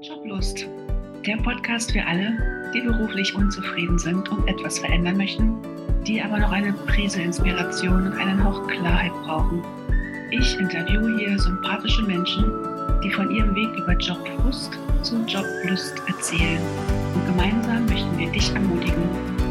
Joblust, 0.00 0.68
der 1.26 1.36
Podcast 1.38 1.90
für 1.90 2.04
alle, 2.06 2.38
die 2.72 2.82
beruflich 2.82 3.34
unzufrieden 3.34 3.98
sind 3.98 4.28
und 4.28 4.46
etwas 4.46 4.78
verändern 4.78 5.16
möchten, 5.16 5.56
die 6.06 6.22
aber 6.22 6.38
noch 6.38 6.52
eine 6.52 6.72
Prise 6.72 7.20
Inspiration 7.20 8.06
und 8.06 8.12
einen 8.12 8.42
Hauch 8.42 8.64
Klarheit 8.68 9.10
brauchen. 9.24 9.60
Ich 10.30 10.56
interviewe 10.56 11.18
hier 11.18 11.36
sympathische 11.36 12.02
Menschen, 12.04 12.44
die 13.02 13.10
von 13.10 13.28
ihrem 13.34 13.56
Weg 13.56 13.70
über 13.76 13.92
Jobfrust 13.94 14.78
zu 15.02 15.16
Joblust 15.26 16.00
erzählen. 16.06 16.62
Und 17.14 17.26
gemeinsam 17.26 17.86
möchten 17.86 18.18
wir 18.18 18.30
dich 18.30 18.54
ermutigen, 18.54 19.02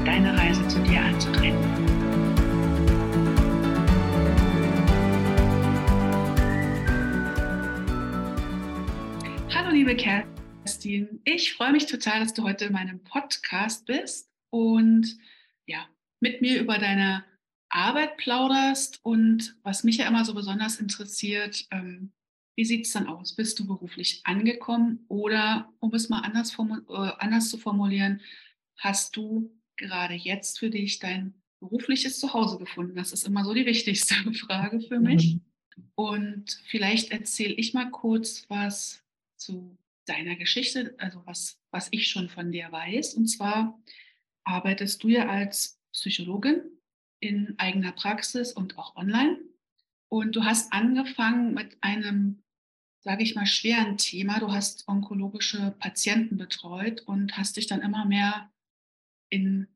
deine 0.05 0.37
Reise 0.37 0.65
zu 0.69 0.79
dir 0.79 1.01
anzutreten. 1.01 1.59
Hallo 9.53 9.71
liebe 9.71 9.93
Kerstin. 9.93 10.36
Kerstin. 10.77 11.21
Ich 11.25 11.53
freue 11.53 11.71
mich 11.71 11.87
total, 11.87 12.19
dass 12.19 12.35
du 12.35 12.43
heute 12.43 12.65
in 12.65 12.73
meinem 12.73 13.03
Podcast 13.03 13.87
bist 13.87 14.29
und 14.51 15.17
ja, 15.65 15.87
mit 16.19 16.41
mir 16.41 16.61
über 16.61 16.77
deine 16.77 17.25
Arbeit 17.69 18.17
plauderst. 18.17 18.99
Und 19.01 19.57
was 19.63 19.83
mich 19.83 19.97
ja 19.97 20.07
immer 20.07 20.23
so 20.23 20.35
besonders 20.35 20.79
interessiert, 20.79 21.65
ähm, 21.71 22.11
wie 22.55 22.65
sieht 22.65 22.85
es 22.85 22.93
dann 22.93 23.07
aus? 23.07 23.35
Bist 23.35 23.57
du 23.57 23.65
beruflich 23.65 24.21
angekommen 24.23 25.03
oder, 25.07 25.73
um 25.79 25.95
es 25.95 26.09
mal 26.09 26.19
anders, 26.19 26.55
äh, 26.59 27.11
anders 27.17 27.49
zu 27.49 27.57
formulieren, 27.57 28.21
hast 28.77 29.15
du 29.15 29.49
gerade 29.77 30.13
jetzt 30.13 30.59
für 30.59 30.69
dich 30.69 30.99
dein 30.99 31.33
berufliches 31.59 32.19
Zuhause 32.19 32.59
gefunden? 32.59 32.95
Das 32.95 33.13
ist 33.13 33.25
immer 33.25 33.43
so 33.43 33.55
die 33.55 33.65
wichtigste 33.65 34.13
Frage 34.33 34.79
für 34.81 34.99
mich. 34.99 35.35
Mhm. 35.35 35.41
Und 35.95 36.61
vielleicht 36.67 37.11
erzähle 37.11 37.55
ich 37.55 37.73
mal 37.73 37.89
kurz 37.89 38.45
was 38.47 39.03
zu 39.37 39.75
deiner 40.09 40.35
Geschichte, 40.35 40.95
also 40.97 41.21
was, 41.25 41.59
was 41.71 41.89
ich 41.91 42.07
schon 42.07 42.29
von 42.29 42.51
dir 42.51 42.71
weiß. 42.71 43.13
Und 43.15 43.27
zwar 43.27 43.79
arbeitest 44.43 45.03
du 45.03 45.09
ja 45.09 45.27
als 45.27 45.79
Psychologin 45.91 46.61
in 47.19 47.55
eigener 47.57 47.91
Praxis 47.91 48.53
und 48.53 48.77
auch 48.77 48.95
online. 48.95 49.39
Und 50.09 50.35
du 50.35 50.43
hast 50.43 50.71
angefangen 50.71 51.53
mit 51.53 51.77
einem, 51.81 52.43
sage 53.01 53.23
ich 53.23 53.35
mal, 53.35 53.45
schweren 53.45 53.97
Thema. 53.97 54.39
Du 54.39 54.51
hast 54.51 54.87
onkologische 54.87 55.75
Patienten 55.79 56.37
betreut 56.37 57.01
und 57.01 57.37
hast 57.37 57.57
dich 57.57 57.67
dann 57.67 57.81
immer 57.81 58.05
mehr 58.05 58.51
in, 59.29 59.67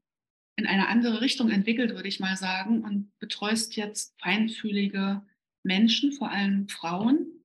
in 0.55 0.67
eine 0.67 0.87
andere 0.87 1.21
Richtung 1.21 1.49
entwickelt, 1.49 1.93
würde 1.93 2.07
ich 2.07 2.19
mal 2.19 2.37
sagen, 2.37 2.83
und 2.83 3.11
betreust 3.19 3.75
jetzt 3.75 4.17
feinfühlige 4.21 5.21
Menschen, 5.63 6.13
vor 6.13 6.31
allem 6.31 6.69
Frauen, 6.69 7.40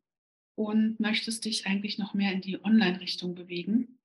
und 0.56 0.98
möchtest 0.98 1.44
dich 1.44 1.66
eigentlich 1.66 1.98
noch 1.98 2.14
mehr 2.14 2.32
in 2.32 2.40
die 2.40 2.62
Online-Richtung 2.64 3.34
bewegen 3.34 3.98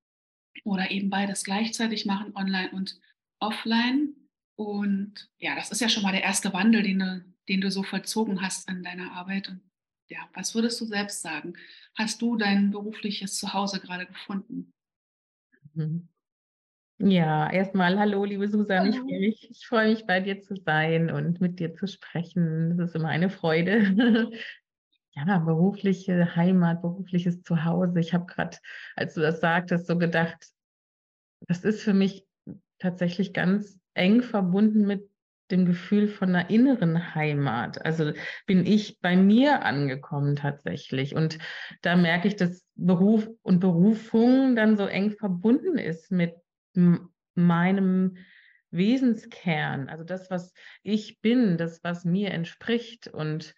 oder 0.63 0.91
eben 0.91 1.09
beides 1.09 1.43
gleichzeitig 1.43 2.05
machen, 2.05 2.35
online 2.35 2.69
und 2.71 2.99
offline. 3.39 4.13
Und 4.55 5.29
ja, 5.39 5.55
das 5.55 5.71
ist 5.71 5.81
ja 5.81 5.89
schon 5.89 6.03
mal 6.03 6.11
der 6.11 6.23
erste 6.23 6.53
Wandel, 6.53 6.83
den 6.83 6.99
du, 6.99 7.25
den 7.47 7.61
du 7.61 7.71
so 7.71 7.83
vollzogen 7.83 8.41
hast 8.41 8.69
in 8.69 8.83
deiner 8.83 9.13
Arbeit. 9.13 9.47
Und 9.49 9.61
ja, 10.09 10.19
was 10.33 10.53
würdest 10.53 10.79
du 10.81 10.85
selbst 10.85 11.21
sagen? 11.21 11.53
Hast 11.95 12.21
du 12.21 12.35
dein 12.35 12.69
berufliches 12.71 13.37
Zuhause 13.37 13.79
gerade 13.79 14.05
gefunden? 14.05 14.73
Mhm. 15.73 16.09
Ja, 16.99 17.49
erstmal 17.49 17.97
hallo, 17.97 18.25
liebe 18.25 18.47
Susanne. 18.47 18.89
Ich 18.89 18.99
freue 18.99 19.19
mich, 19.19 19.49
ich 19.49 19.65
freue 19.65 19.89
mich, 19.89 20.05
bei 20.05 20.19
dir 20.19 20.41
zu 20.41 20.55
sein 20.55 21.09
und 21.09 21.41
mit 21.41 21.59
dir 21.59 21.73
zu 21.73 21.87
sprechen. 21.87 22.77
Das 22.77 22.89
ist 22.89 22.95
immer 22.95 23.07
eine 23.07 23.29
Freude. 23.29 24.31
ja, 25.13 25.39
berufliche 25.39 26.35
Heimat, 26.35 26.81
berufliches 26.81 27.41
Zuhause. 27.41 27.99
Ich 27.99 28.13
habe 28.13 28.25
gerade, 28.25 28.57
als 28.95 29.13
du 29.13 29.21
das 29.21 29.41
sagtest, 29.41 29.87
so 29.87 29.97
gedacht, 29.97 30.47
das 31.47 31.63
ist 31.65 31.81
für 31.81 31.93
mich 31.93 32.25
tatsächlich 32.79 33.33
ganz 33.33 33.79
eng 33.93 34.21
verbunden 34.21 34.85
mit 34.85 35.09
dem 35.51 35.65
Gefühl 35.65 36.07
von 36.07 36.29
einer 36.29 36.49
inneren 36.49 37.13
Heimat. 37.13 37.83
Also 37.85 38.13
bin 38.45 38.65
ich 38.65 38.99
bei 39.01 39.17
mir 39.17 39.63
angekommen 39.63 40.37
tatsächlich. 40.37 41.13
Und 41.13 41.37
da 41.81 41.95
merke 41.95 42.29
ich, 42.29 42.37
dass 42.37 42.65
Beruf 42.75 43.27
und 43.41 43.59
Berufung 43.59 44.55
dann 44.55 44.77
so 44.77 44.85
eng 44.85 45.11
verbunden 45.11 45.77
ist 45.77 46.09
mit 46.09 46.35
meinem 47.35 48.17
Wesenskern. 48.71 49.89
Also 49.89 50.05
das, 50.05 50.31
was 50.31 50.53
ich 50.83 51.19
bin, 51.19 51.57
das, 51.57 51.83
was 51.83 52.05
mir 52.05 52.31
entspricht. 52.31 53.09
Und 53.09 53.53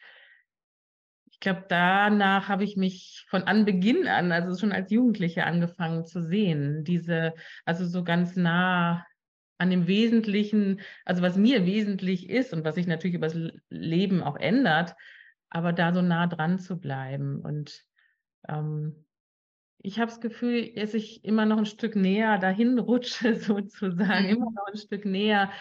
glaube, 1.44 1.66
danach 1.70 2.48
habe 2.48 2.64
ich 2.64 2.78
mich 2.78 3.26
von 3.30 3.44
Anbeginn 3.44 4.08
an, 4.08 4.32
also 4.32 4.58
schon 4.60 4.72
als 4.72 4.90
Jugendliche 4.90 5.46
angefangen 5.46 6.06
zu 6.06 6.24
sehen. 6.24 6.84
Diese, 6.84 7.36
also 7.66 7.86
so 7.86 8.04
ganz 8.04 8.36
nah 8.36 9.06
an 9.58 9.70
dem 9.70 9.88
Wesentlichen, 9.88 10.82
also 11.06 11.22
was 11.22 11.38
mir 11.38 11.66
wesentlich 11.66 12.30
ist 12.30 12.54
und 12.54 12.66
was 12.66 12.76
sich 12.76 12.88
natürlich 12.88 13.16
über 13.16 13.28
das 13.28 13.38
Leben 13.70 14.24
auch 14.24 14.38
ändert, 14.38 14.96
aber 15.50 15.74
da 15.74 15.94
so 15.94 16.02
nah 16.02 16.28
dran 16.28 16.60
zu 16.60 16.80
bleiben. 16.80 17.40
Und 17.42 17.84
ähm, 18.48 19.06
ich 19.80 20.00
habe 20.00 20.10
das 20.10 20.22
Gefühl, 20.22 20.74
dass 20.74 20.94
ich 20.94 21.24
immer 21.26 21.46
noch 21.46 21.58
ein 21.58 21.66
Stück 21.66 21.96
näher 21.96 22.40
dahin 22.40 22.80
rutsche, 22.80 23.36
sozusagen, 23.40 24.26
immer 24.26 24.50
noch 24.52 24.68
ein 24.72 24.78
Stück 24.78 25.06
näher 25.06 25.52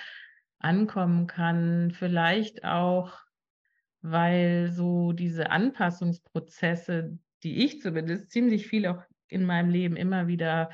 ankommen 0.59 1.27
kann. 1.27 1.91
Vielleicht 1.91 2.65
auch 2.65 3.22
weil 4.03 4.71
so 4.73 5.13
diese 5.13 5.51
Anpassungsprozesse, 5.51 7.19
die 7.43 7.65
ich 7.65 7.81
zumindest 7.81 8.31
ziemlich 8.31 8.67
viel 8.67 8.87
auch 8.87 9.03
in 9.29 9.45
meinem 9.45 9.71
Leben 9.71 9.97
immer 9.97 10.27
wieder 10.27 10.71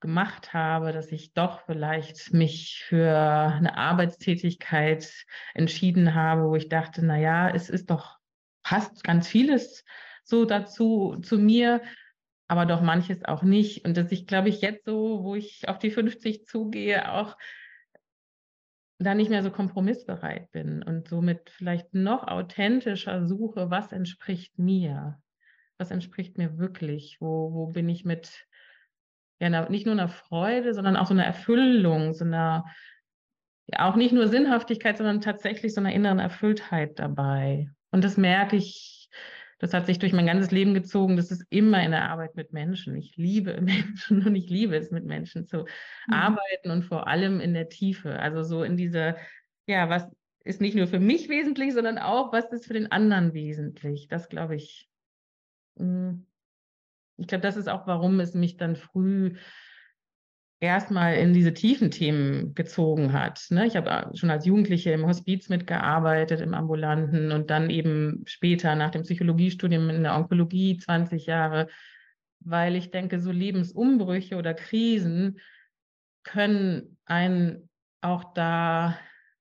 gemacht 0.00 0.52
habe, 0.52 0.92
dass 0.92 1.12
ich 1.12 1.32
doch 1.32 1.60
vielleicht 1.64 2.34
mich 2.34 2.82
für 2.84 3.16
eine 3.16 3.76
Arbeitstätigkeit 3.76 5.10
entschieden 5.54 6.14
habe, 6.14 6.48
wo 6.48 6.56
ich 6.56 6.68
dachte, 6.68 7.04
na 7.04 7.18
ja, 7.18 7.48
es 7.48 7.70
ist 7.70 7.90
doch 7.90 8.18
passt 8.62 9.04
ganz 9.04 9.28
vieles 9.28 9.84
so 10.24 10.44
dazu 10.44 11.16
zu 11.22 11.38
mir, 11.38 11.82
aber 12.48 12.66
doch 12.66 12.80
manches 12.80 13.24
auch 13.24 13.42
nicht. 13.42 13.84
Und 13.84 13.96
dass 13.96 14.12
ich 14.12 14.26
glaube 14.26 14.48
ich 14.48 14.60
jetzt 14.60 14.84
so, 14.84 15.22
wo 15.22 15.34
ich 15.34 15.68
auf 15.68 15.78
die 15.78 15.90
50 15.90 16.46
zugehe, 16.46 17.12
auch 17.12 17.36
da 19.02 19.14
nicht 19.14 19.30
mehr 19.30 19.42
so 19.42 19.50
kompromissbereit 19.50 20.50
bin 20.52 20.82
und 20.82 21.08
somit 21.08 21.50
vielleicht 21.50 21.94
noch 21.94 22.26
authentischer 22.26 23.26
suche, 23.26 23.70
was 23.70 23.92
entspricht 23.92 24.58
mir, 24.58 25.20
was 25.78 25.90
entspricht 25.90 26.38
mir 26.38 26.58
wirklich, 26.58 27.18
wo, 27.20 27.52
wo 27.52 27.66
bin 27.66 27.88
ich 27.88 28.04
mit 28.04 28.46
ja, 29.40 29.68
nicht 29.68 29.86
nur 29.86 29.94
einer 29.94 30.08
Freude, 30.08 30.72
sondern 30.72 30.96
auch 30.96 31.06
so 31.06 31.14
einer 31.14 31.24
Erfüllung, 31.24 32.14
so 32.14 32.24
einer, 32.24 32.64
ja, 33.66 33.88
auch 33.88 33.96
nicht 33.96 34.12
nur 34.12 34.28
Sinnhaftigkeit, 34.28 34.96
sondern 34.96 35.20
tatsächlich 35.20 35.74
so 35.74 35.80
einer 35.80 35.92
inneren 35.92 36.20
Erfülltheit 36.20 36.98
dabei. 37.00 37.68
Und 37.90 38.04
das 38.04 38.16
merke 38.16 38.56
ich 38.56 38.91
das 39.62 39.74
hat 39.74 39.86
sich 39.86 40.00
durch 40.00 40.12
mein 40.12 40.26
ganzes 40.26 40.50
Leben 40.50 40.74
gezogen. 40.74 41.16
Das 41.16 41.30
ist 41.30 41.46
immer 41.48 41.84
in 41.84 41.92
der 41.92 42.10
Arbeit 42.10 42.34
mit 42.34 42.52
Menschen. 42.52 42.96
Ich 42.96 43.16
liebe 43.16 43.60
Menschen 43.60 44.26
und 44.26 44.34
ich 44.34 44.50
liebe 44.50 44.74
es, 44.76 44.90
mit 44.90 45.04
Menschen 45.04 45.46
zu 45.46 45.58
mhm. 46.08 46.12
arbeiten 46.12 46.72
und 46.72 46.82
vor 46.82 47.06
allem 47.06 47.38
in 47.38 47.54
der 47.54 47.68
Tiefe. 47.68 48.18
Also 48.18 48.42
so 48.42 48.64
in 48.64 48.76
dieser, 48.76 49.16
ja, 49.66 49.88
was 49.88 50.10
ist 50.42 50.60
nicht 50.60 50.74
nur 50.74 50.88
für 50.88 50.98
mich 50.98 51.28
wesentlich, 51.28 51.74
sondern 51.74 51.98
auch, 51.98 52.32
was 52.32 52.50
ist 52.50 52.66
für 52.66 52.72
den 52.72 52.90
anderen 52.90 53.34
wesentlich. 53.34 54.08
Das 54.08 54.28
glaube 54.28 54.56
ich. 54.56 54.88
Hm, 55.78 56.26
ich 57.18 57.28
glaube, 57.28 57.42
das 57.42 57.56
ist 57.56 57.68
auch, 57.68 57.86
warum 57.86 58.18
es 58.18 58.34
mich 58.34 58.56
dann 58.56 58.74
früh 58.74 59.36
erstmal 60.62 61.16
in 61.16 61.32
diese 61.34 61.52
tiefen 61.52 61.90
Themen 61.90 62.54
gezogen 62.54 63.12
hat. 63.12 63.46
Ne? 63.50 63.66
Ich 63.66 63.76
habe 63.76 63.90
äh, 63.90 64.16
schon 64.16 64.30
als 64.30 64.46
Jugendliche 64.46 64.92
im 64.92 65.06
Hospiz 65.06 65.48
mitgearbeitet, 65.48 66.40
im 66.40 66.54
Ambulanten 66.54 67.32
und 67.32 67.50
dann 67.50 67.68
eben 67.68 68.22
später 68.26 68.76
nach 68.76 68.90
dem 68.90 69.02
Psychologiestudium 69.02 69.90
in 69.90 70.04
der 70.04 70.14
Onkologie 70.16 70.78
20 70.78 71.26
Jahre, 71.26 71.68
weil 72.38 72.76
ich 72.76 72.92
denke, 72.92 73.18
so 73.18 73.32
Lebensumbrüche 73.32 74.36
oder 74.36 74.54
Krisen 74.54 75.40
können 76.22 76.96
einen 77.06 77.68
auch 78.00 78.32
da 78.32 78.96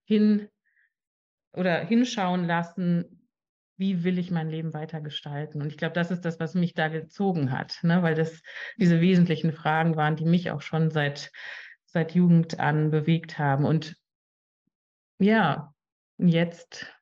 hin 0.05 0.49
oder 1.53 1.85
hinschauen 1.85 2.47
lassen, 2.47 3.20
wie 3.81 4.03
will 4.03 4.19
ich 4.19 4.29
mein 4.29 4.47
Leben 4.47 4.75
weiter 4.75 5.01
gestalten? 5.01 5.59
Und 5.59 5.67
ich 5.67 5.77
glaube, 5.77 5.93
das 5.93 6.11
ist 6.11 6.23
das, 6.23 6.39
was 6.39 6.53
mich 6.53 6.75
da 6.75 6.87
gezogen 6.87 7.51
hat, 7.51 7.79
ne? 7.81 8.03
weil 8.03 8.13
das 8.13 8.43
diese 8.77 9.01
wesentlichen 9.01 9.51
Fragen 9.51 9.95
waren, 9.95 10.15
die 10.15 10.25
mich 10.25 10.51
auch 10.51 10.61
schon 10.61 10.91
seit, 10.91 11.31
seit 11.87 12.13
Jugend 12.13 12.59
an 12.59 12.91
bewegt 12.91 13.39
haben. 13.39 13.65
Und 13.65 13.95
ja, 15.19 15.73
jetzt 16.19 16.93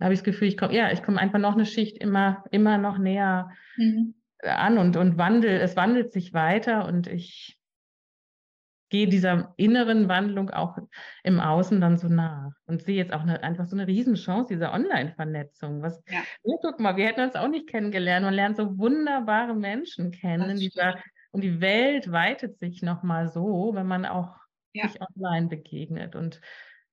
habe 0.00 0.12
ich 0.12 0.18
das 0.18 0.24
Gefühl, 0.24 0.48
ich 0.48 0.56
komme, 0.56 0.74
ja, 0.74 0.90
ich 0.90 1.04
komme 1.04 1.20
einfach 1.20 1.38
noch 1.38 1.54
eine 1.54 1.64
Schicht 1.64 1.98
immer, 1.98 2.44
immer 2.50 2.76
noch 2.76 2.98
näher 2.98 3.50
mhm. 3.76 4.14
an 4.42 4.78
und, 4.78 4.96
und 4.96 5.16
wandel, 5.16 5.60
es 5.60 5.76
wandelt 5.76 6.12
sich 6.12 6.34
weiter 6.34 6.86
und 6.86 7.06
ich 7.06 7.57
gehe 8.88 9.08
dieser 9.08 9.52
inneren 9.56 10.08
Wandlung 10.08 10.50
auch 10.50 10.78
im 11.22 11.40
Außen 11.40 11.80
dann 11.80 11.98
so 11.98 12.08
nach 12.08 12.52
und 12.66 12.82
sehe 12.82 12.96
jetzt 12.96 13.12
auch 13.12 13.22
eine, 13.22 13.42
einfach 13.42 13.66
so 13.66 13.76
eine 13.76 13.86
Riesenchance 13.86 14.48
dieser 14.54 14.72
Online-Vernetzung. 14.72 15.82
Was, 15.82 16.02
ja. 16.08 16.20
oh, 16.42 16.58
guck 16.62 16.80
mal, 16.80 16.96
wir 16.96 17.06
hätten 17.06 17.20
uns 17.20 17.34
auch 17.34 17.48
nicht 17.48 17.68
kennengelernt 17.68 18.26
und 18.26 18.34
lernen 18.34 18.54
so 18.54 18.78
wunderbare 18.78 19.54
Menschen 19.54 20.10
kennen 20.10 20.58
dieser 20.58 20.98
Und 21.32 21.42
die 21.42 21.60
Welt 21.60 22.10
weitet 22.10 22.58
sich 22.58 22.82
nochmal 22.82 23.28
so, 23.28 23.72
wenn 23.74 23.86
man 23.86 24.06
auch 24.06 24.36
ja. 24.72 24.88
sich 24.88 25.00
online 25.00 25.48
begegnet. 25.48 26.16
Und 26.16 26.40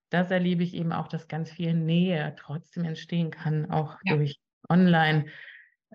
das 0.10 0.32
erlebe 0.32 0.64
ich 0.64 0.74
eben 0.74 0.92
auch, 0.92 1.08
dass 1.08 1.28
ganz 1.28 1.52
viel 1.52 1.74
Nähe 1.74 2.36
trotzdem 2.38 2.84
entstehen 2.84 3.32
kann, 3.32 3.72
auch 3.72 3.98
ja. 4.04 4.16
durch 4.16 4.40
online, 4.70 5.26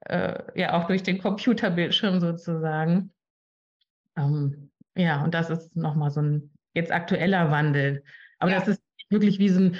äh, 0.06 0.58
ja, 0.58 0.72
auch 0.74 0.86
durch 0.86 1.02
den 1.02 1.18
Computerbildschirm 1.18 2.20
sozusagen. 2.20 3.12
Ähm, 4.16 4.69
ja, 4.94 5.22
und 5.22 5.34
das 5.34 5.50
ist 5.50 5.76
nochmal 5.76 6.10
so 6.10 6.20
ein 6.20 6.50
jetzt 6.74 6.92
aktueller 6.92 7.50
Wandel. 7.50 8.04
Aber 8.38 8.52
ja. 8.52 8.58
das 8.58 8.68
ist 8.68 8.82
wirklich 9.08 9.38
wie 9.38 9.48
so 9.48 9.60
ein 9.60 9.76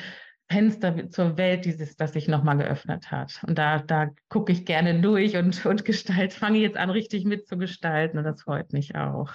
Fenster 0.50 1.10
zur 1.10 1.36
Welt, 1.36 1.64
dieses, 1.64 1.96
das 1.96 2.12
sich 2.12 2.26
nochmal 2.26 2.56
geöffnet 2.56 3.10
hat. 3.10 3.42
Und 3.46 3.56
da, 3.56 3.78
da 3.78 4.10
gucke 4.28 4.50
ich 4.50 4.64
gerne 4.64 5.00
durch 5.00 5.36
und, 5.36 5.64
und 5.66 5.84
gestalt, 5.84 6.32
fange 6.32 6.58
jetzt 6.58 6.76
an, 6.76 6.90
richtig 6.90 7.24
mitzugestalten 7.24 8.18
und 8.18 8.24
das 8.24 8.42
freut 8.42 8.72
mich 8.72 8.96
auch. 8.96 9.32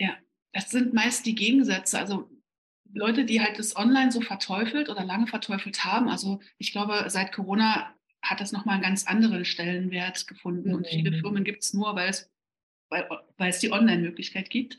Ja, 0.00 0.14
das 0.52 0.70
sind 0.70 0.94
meist 0.94 1.26
die 1.26 1.36
Gegensätze. 1.36 1.98
Also 1.98 2.28
Leute, 2.92 3.24
die 3.24 3.40
halt 3.40 3.58
das 3.58 3.76
Online 3.76 4.10
so 4.10 4.20
verteufelt 4.20 4.88
oder 4.88 5.04
lange 5.04 5.26
verteufelt 5.26 5.84
haben. 5.84 6.08
Also 6.08 6.40
ich 6.58 6.72
glaube, 6.72 7.04
seit 7.08 7.32
Corona 7.32 7.94
hat 8.22 8.40
das 8.40 8.52
nochmal 8.52 8.74
einen 8.74 8.84
ganz 8.84 9.06
anderen 9.06 9.44
Stellenwert 9.44 10.26
gefunden. 10.26 10.70
Mhm. 10.70 10.74
Und 10.74 10.86
viele 10.88 11.12
mhm. 11.12 11.20
Firmen 11.20 11.44
gibt 11.44 11.62
es 11.62 11.72
nur, 11.72 11.94
weil 11.94 12.08
es, 12.08 12.30
weil, 12.88 13.08
weil 13.36 13.50
es 13.50 13.58
die 13.60 13.72
Online-Möglichkeit 13.72 14.50
gibt. 14.50 14.78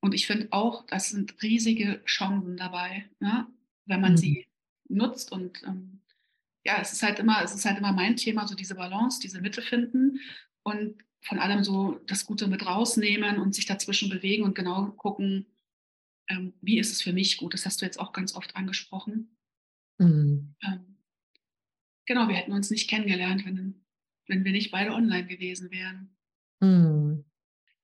Und 0.00 0.14
ich 0.14 0.26
finde 0.26 0.48
auch, 0.50 0.86
das 0.86 1.10
sind 1.10 1.42
riesige 1.42 2.02
Chancen 2.04 2.56
dabei, 2.56 3.10
ne? 3.20 3.46
wenn 3.86 4.00
man 4.00 4.12
mhm. 4.12 4.16
sie 4.16 4.46
nutzt. 4.88 5.30
Und 5.32 5.62
ähm, 5.64 6.00
ja, 6.64 6.78
es 6.80 6.92
ist 6.92 7.02
halt 7.02 7.18
immer, 7.18 7.42
es 7.42 7.54
ist 7.54 7.64
halt 7.64 7.78
immer 7.78 7.92
mein 7.92 8.16
Thema, 8.16 8.46
so 8.46 8.54
diese 8.54 8.74
Balance, 8.74 9.20
diese 9.20 9.40
Mitte 9.40 9.62
finden 9.62 10.20
und 10.62 11.02
von 11.22 11.38
allem 11.38 11.64
so 11.64 12.00
das 12.06 12.24
Gute 12.24 12.46
mit 12.48 12.64
rausnehmen 12.64 13.38
und 13.38 13.54
sich 13.54 13.66
dazwischen 13.66 14.08
bewegen 14.08 14.44
und 14.44 14.54
genau 14.54 14.90
gucken, 14.92 15.46
ähm, 16.28 16.54
wie 16.62 16.78
ist 16.78 16.92
es 16.92 17.02
für 17.02 17.12
mich 17.12 17.36
gut. 17.36 17.52
Das 17.52 17.66
hast 17.66 17.80
du 17.80 17.84
jetzt 17.84 17.98
auch 18.00 18.12
ganz 18.12 18.34
oft 18.34 18.56
angesprochen. 18.56 19.36
Mhm. 19.98 20.54
Ähm, 20.62 20.96
genau, 22.06 22.28
wir 22.28 22.36
hätten 22.36 22.52
uns 22.52 22.70
nicht 22.70 22.88
kennengelernt, 22.88 23.44
wenn, 23.44 23.84
wenn 24.28 24.44
wir 24.44 24.52
nicht 24.52 24.70
beide 24.70 24.92
online 24.92 25.26
gewesen 25.26 25.70
wären. 25.70 26.16
Mhm. 26.60 27.24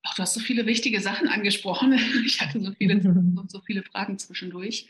Ach, 0.02 0.14
du 0.14 0.22
hast 0.22 0.34
so 0.34 0.40
viele 0.40 0.66
wichtige 0.66 1.00
Sachen 1.00 1.28
angesprochen. 1.28 1.98
Ich 2.24 2.40
hatte 2.40 2.60
so 2.60 2.72
viele, 2.72 3.00
so 3.48 3.60
viele 3.62 3.82
Fragen 3.82 4.18
zwischendurch. 4.18 4.88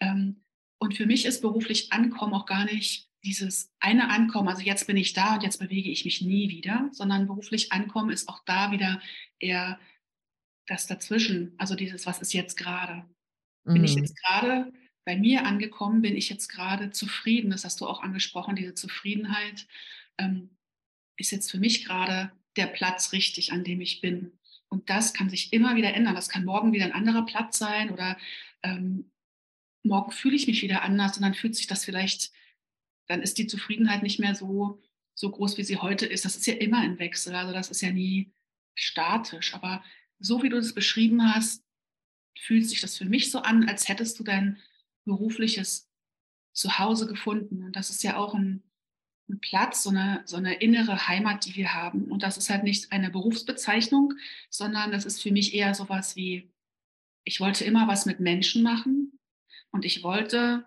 Ähm, 0.00 0.42
und 0.78 0.96
für 0.96 1.06
mich 1.06 1.24
ist 1.26 1.40
beruflich 1.40 1.92
Ankommen 1.92 2.34
auch 2.34 2.46
gar 2.46 2.64
nicht 2.64 3.08
dieses 3.24 3.72
eine 3.78 4.10
Ankommen, 4.10 4.48
also 4.48 4.62
jetzt 4.62 4.86
bin 4.86 4.96
ich 4.96 5.12
da 5.12 5.34
und 5.34 5.44
jetzt 5.44 5.58
bewege 5.58 5.90
ich 5.90 6.04
mich 6.04 6.22
nie 6.22 6.48
wieder, 6.48 6.88
sondern 6.92 7.26
beruflich 7.26 7.70
Ankommen 7.70 8.10
ist 8.10 8.28
auch 8.28 8.42
da 8.44 8.72
wieder 8.72 9.00
eher 9.38 9.78
das 10.66 10.86
Dazwischen, 10.86 11.54
also 11.58 11.74
dieses, 11.74 12.06
was 12.06 12.20
ist 12.20 12.32
jetzt 12.32 12.56
gerade? 12.56 13.04
Bin 13.64 13.78
mhm. 13.78 13.84
ich 13.84 13.94
jetzt 13.94 14.16
gerade 14.16 14.72
bei 15.04 15.16
mir 15.16 15.46
angekommen? 15.46 16.02
Bin 16.02 16.16
ich 16.16 16.28
jetzt 16.30 16.48
gerade 16.48 16.90
zufrieden? 16.90 17.50
Das 17.50 17.64
hast 17.64 17.80
du 17.80 17.86
auch 17.86 18.02
angesprochen, 18.02 18.56
diese 18.56 18.74
Zufriedenheit 18.74 19.66
ähm, 20.18 20.56
ist 21.16 21.30
jetzt 21.30 21.50
für 21.50 21.58
mich 21.58 21.84
gerade 21.84 22.32
der 22.56 22.66
Platz 22.66 23.12
richtig, 23.12 23.52
an 23.52 23.64
dem 23.64 23.80
ich 23.80 24.00
bin. 24.00 24.32
Und 24.68 24.88
das 24.88 25.12
kann 25.12 25.28
sich 25.30 25.52
immer 25.52 25.76
wieder 25.76 25.94
ändern. 25.94 26.14
Das 26.14 26.28
kann 26.28 26.44
morgen 26.44 26.72
wieder 26.72 26.84
ein 26.84 26.92
anderer 26.92 27.26
Platz 27.26 27.58
sein 27.58 27.90
oder 27.90 28.16
ähm, 28.62 29.10
morgen 29.82 30.12
fühle 30.12 30.36
ich 30.36 30.46
mich 30.46 30.62
wieder 30.62 30.82
anders 30.82 31.16
und 31.16 31.22
dann 31.22 31.34
fühlt 31.34 31.56
sich 31.56 31.66
das 31.66 31.84
vielleicht, 31.84 32.32
dann 33.08 33.22
ist 33.22 33.38
die 33.38 33.46
Zufriedenheit 33.46 34.02
nicht 34.02 34.18
mehr 34.18 34.34
so, 34.34 34.80
so 35.14 35.30
groß, 35.30 35.58
wie 35.58 35.64
sie 35.64 35.78
heute 35.78 36.06
ist. 36.06 36.24
Das 36.24 36.36
ist 36.36 36.46
ja 36.46 36.54
immer 36.54 36.78
ein 36.78 36.98
Wechsel, 36.98 37.34
also 37.34 37.52
das 37.52 37.70
ist 37.70 37.82
ja 37.82 37.92
nie 37.92 38.32
statisch. 38.74 39.54
Aber 39.54 39.84
so 40.18 40.42
wie 40.42 40.48
du 40.48 40.56
es 40.56 40.74
beschrieben 40.74 41.34
hast, 41.34 41.64
fühlt 42.38 42.68
sich 42.68 42.80
das 42.80 42.96
für 42.96 43.04
mich 43.04 43.30
so 43.30 43.40
an, 43.40 43.68
als 43.68 43.88
hättest 43.88 44.18
du 44.18 44.24
dein 44.24 44.58
berufliches 45.04 45.90
Zuhause 46.52 47.06
gefunden. 47.06 47.64
Und 47.64 47.76
das 47.76 47.90
ist 47.90 48.02
ja 48.02 48.16
auch 48.16 48.34
ein, 48.34 48.62
ein 49.32 49.40
Platz, 49.40 49.82
so 49.82 49.90
eine, 49.90 50.22
so 50.24 50.36
eine 50.36 50.54
innere 50.54 51.08
Heimat, 51.08 51.46
die 51.46 51.56
wir 51.56 51.74
haben. 51.74 52.04
Und 52.04 52.22
das 52.22 52.36
ist 52.36 52.50
halt 52.50 52.64
nicht 52.64 52.92
eine 52.92 53.10
Berufsbezeichnung, 53.10 54.14
sondern 54.50 54.92
das 54.92 55.04
ist 55.04 55.22
für 55.22 55.32
mich 55.32 55.54
eher 55.54 55.74
sowas 55.74 56.16
wie, 56.16 56.50
ich 57.24 57.40
wollte 57.40 57.64
immer 57.64 57.88
was 57.88 58.06
mit 58.06 58.20
Menschen 58.20 58.62
machen 58.62 59.18
und 59.70 59.84
ich 59.84 60.02
wollte 60.02 60.64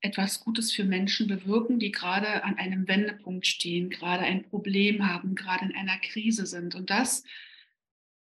etwas 0.00 0.40
Gutes 0.40 0.72
für 0.72 0.84
Menschen 0.84 1.26
bewirken, 1.26 1.80
die 1.80 1.90
gerade 1.90 2.44
an 2.44 2.56
einem 2.56 2.86
Wendepunkt 2.86 3.46
stehen, 3.46 3.90
gerade 3.90 4.22
ein 4.24 4.44
Problem 4.44 5.08
haben, 5.08 5.34
gerade 5.34 5.64
in 5.64 5.74
einer 5.74 5.98
Krise 5.98 6.46
sind. 6.46 6.74
Und 6.74 6.90
das 6.90 7.24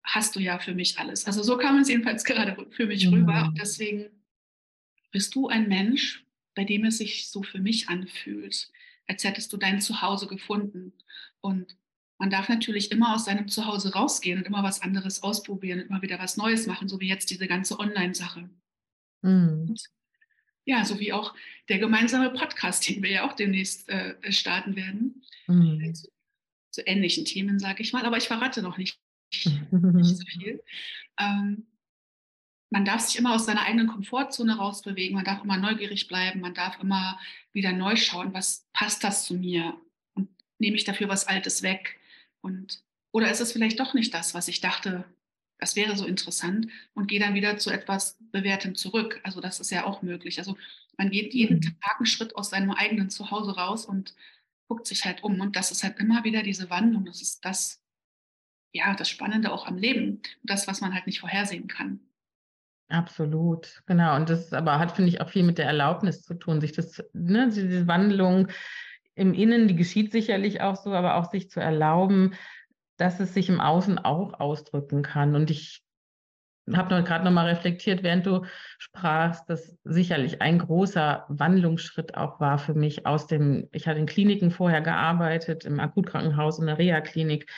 hast 0.04 0.36
du 0.36 0.40
ja 0.40 0.60
für 0.60 0.74
mich 0.74 1.00
alles. 1.00 1.26
Also 1.26 1.44
so 1.44 1.58
kam 1.58 1.80
es 1.80 1.88
jedenfalls 1.88 2.26
gerade 2.26 2.68
für 2.72 2.88
mich 2.88 3.06
mhm. 3.06 3.14
rüber. 3.14 3.46
Und 3.48 3.60
deswegen 3.60 4.10
bist 5.12 5.36
du 5.36 5.48
ein 5.48 5.70
Mensch, 5.70 6.26
bei 6.56 6.66
dem 6.66 6.84
es 6.84 6.98
sich 6.98 7.30
so 7.30 7.44
für 7.44 7.60
mich 7.60 7.88
anfühlt, 7.88 8.70
als 9.12 9.26
hättest 9.26 9.52
du 9.52 9.58
dein 9.58 9.82
Zuhause 9.82 10.26
gefunden. 10.26 10.94
Und 11.42 11.78
man 12.18 12.30
darf 12.30 12.48
natürlich 12.48 12.92
immer 12.92 13.14
aus 13.14 13.26
seinem 13.26 13.50
Zuhause 13.50 13.92
rausgehen 13.94 14.40
und 14.40 14.46
immer 14.46 14.64
was 14.64 14.82
anderes 14.82 15.22
ausprobieren 15.22 15.82
und 15.82 15.88
immer 15.88 16.02
wieder 16.02 16.18
was 16.18 16.38
Neues 16.38 16.66
machen, 16.66 16.88
so 16.88 17.02
wie 17.02 17.10
jetzt 17.10 17.30
diese 17.30 17.46
ganze 17.46 17.78
Online-Sache. 17.78 18.50
Mhm. 19.22 19.76
Ja, 20.64 20.86
so 20.86 20.98
wie 21.00 21.12
auch 21.12 21.36
der 21.68 21.80
gemeinsame 21.80 22.30
Podcast, 22.30 22.88
den 22.88 23.04
wir 23.04 23.12
ja 23.12 23.30
auch 23.30 23.34
demnächst 23.34 23.90
äh, 23.90 24.16
starten 24.32 24.78
werden. 24.78 25.24
Mhm. 25.48 25.94
Zu, 25.94 26.08
zu, 26.72 26.82
ähnlichen 26.88 27.26
Themen, 27.26 27.60
sage 27.60 27.84
ich 27.84 27.92
mal. 27.92 28.06
Aber 28.06 28.16
ich 28.16 28.28
verrate 28.28 28.62
noch 28.62 28.78
nicht, 28.78 28.98
nicht 29.34 30.18
so 30.18 30.26
viel. 30.26 30.64
Ähm, 31.20 31.68
man 32.72 32.86
darf 32.86 33.02
sich 33.02 33.20
immer 33.20 33.36
aus 33.36 33.46
seiner 33.46 33.64
eigenen 33.64 33.88
Komfortzone 33.88 34.58
rausbewegen, 34.58 35.16
man 35.16 35.26
darf 35.26 35.44
immer 35.44 35.58
neugierig 35.58 36.08
bleiben, 36.08 36.40
man 36.40 36.54
darf 36.54 36.80
immer 36.82 37.20
wieder 37.54 37.74
neu 37.74 37.96
schauen, 37.96 38.34
was 38.34 38.66
passt 38.74 39.04
das 39.04 39.26
zu 39.26 39.36
mir 39.36 39.80
und 40.16 40.30
nehme 40.58 40.78
ich 40.78 40.86
dafür 40.86 41.10
was 41.10 41.28
Altes 41.28 41.62
weg 41.62 42.00
und 42.42 42.82
oder 43.12 43.30
ist 43.30 43.42
es 43.42 43.52
vielleicht 43.52 43.80
doch 43.80 43.94
nicht 43.94 44.14
das, 44.14 44.34
was 44.34 44.48
ich 44.48 44.62
dachte, 44.62 45.04
das 45.62 45.76
wäre 45.76 45.96
so 45.96 46.06
interessant 46.06 46.68
und 46.96 47.08
gehe 47.08 47.20
dann 47.20 47.36
wieder 47.36 47.58
zu 47.58 47.70
etwas 47.70 48.18
Bewährtem 48.32 48.76
zurück. 48.76 49.20
Also 49.24 49.42
das 49.42 49.60
ist 49.60 49.70
ja 49.70 49.86
auch 49.86 50.02
möglich. 50.02 50.40
Also 50.40 50.58
man 50.98 51.12
geht 51.12 51.34
jeden 51.34 51.58
mhm. 51.58 51.80
Tag 51.82 51.98
einen 51.98 52.08
Schritt 52.08 52.36
aus 52.36 52.50
seinem 52.50 52.72
eigenen 52.72 53.10
Zuhause 53.10 53.56
raus 53.56 53.86
und 53.86 54.16
guckt 54.68 54.88
sich 54.88 55.06
halt 55.06 55.24
um. 55.24 55.40
Und 55.40 55.56
das 55.56 55.72
ist 55.72 55.84
halt 55.84 56.00
immer 56.00 56.24
wieder 56.24 56.42
diese 56.42 56.70
Wandlung. 56.70 57.06
Das 57.06 57.22
ist 57.22 57.46
das, 57.46 57.84
ja, 58.74 58.96
das 58.96 59.10
Spannende 59.10 59.52
auch 59.52 59.68
am 59.68 59.78
Leben. 59.78 60.22
Das, 60.42 60.68
was 60.68 60.82
man 60.82 60.96
halt 60.96 61.06
nicht 61.06 61.20
vorhersehen 61.20 61.68
kann. 61.68 62.00
Absolut, 62.92 63.82
genau. 63.86 64.18
Und 64.18 64.30
das 64.30 64.52
aber 64.52 64.78
hat, 64.78 64.92
finde 64.92 65.10
ich, 65.10 65.22
auch 65.22 65.30
viel 65.30 65.44
mit 65.44 65.58
der 65.58 65.66
Erlaubnis 65.66 66.24
zu 66.24 66.34
tun, 66.34 66.60
sich 66.60 66.74
das, 66.74 67.02
ne, 67.14 67.48
diese 67.48 67.88
Wandlung 67.88 68.50
im 69.16 69.34
Innen, 69.34 69.70
die 69.70 69.78
geschieht 69.78 70.12
sicherlich 70.12 70.62
auch 70.62 70.76
so, 70.76 70.94
aber 70.94 71.16
auch 71.16 71.32
sich 71.32 71.50
zu 71.50 71.62
erlauben, 71.62 72.34
dass 72.98 73.22
es 73.22 73.34
sich 73.34 73.48
im 73.48 73.62
Außen 73.62 73.98
auch 73.98 74.40
ausdrücken 74.42 75.04
kann. 75.04 75.36
Und 75.36 75.50
ich 75.50 75.84
habe 76.74 77.02
gerade 77.04 77.24
noch 77.24 77.32
mal 77.32 77.48
reflektiert, 77.48 78.04
während 78.04 78.26
du 78.26 78.46
sprachst, 78.78 79.50
dass 79.50 79.78
sicherlich 79.86 80.42
ein 80.42 80.60
großer 80.60 81.26
Wandlungsschritt 81.30 82.16
auch 82.16 82.42
war 82.42 82.58
für 82.58 82.74
mich 82.74 83.06
aus 83.06 83.26
dem, 83.26 83.70
ich 83.72 83.88
hatte 83.88 84.00
in 84.00 84.06
Kliniken 84.06 84.52
vorher 84.52 84.82
gearbeitet, 84.82 85.64
im 85.64 85.80
Akutkrankenhaus, 85.80 86.60
in 86.60 86.68
der 86.68 86.78
Reha-Klinik. 86.78 87.50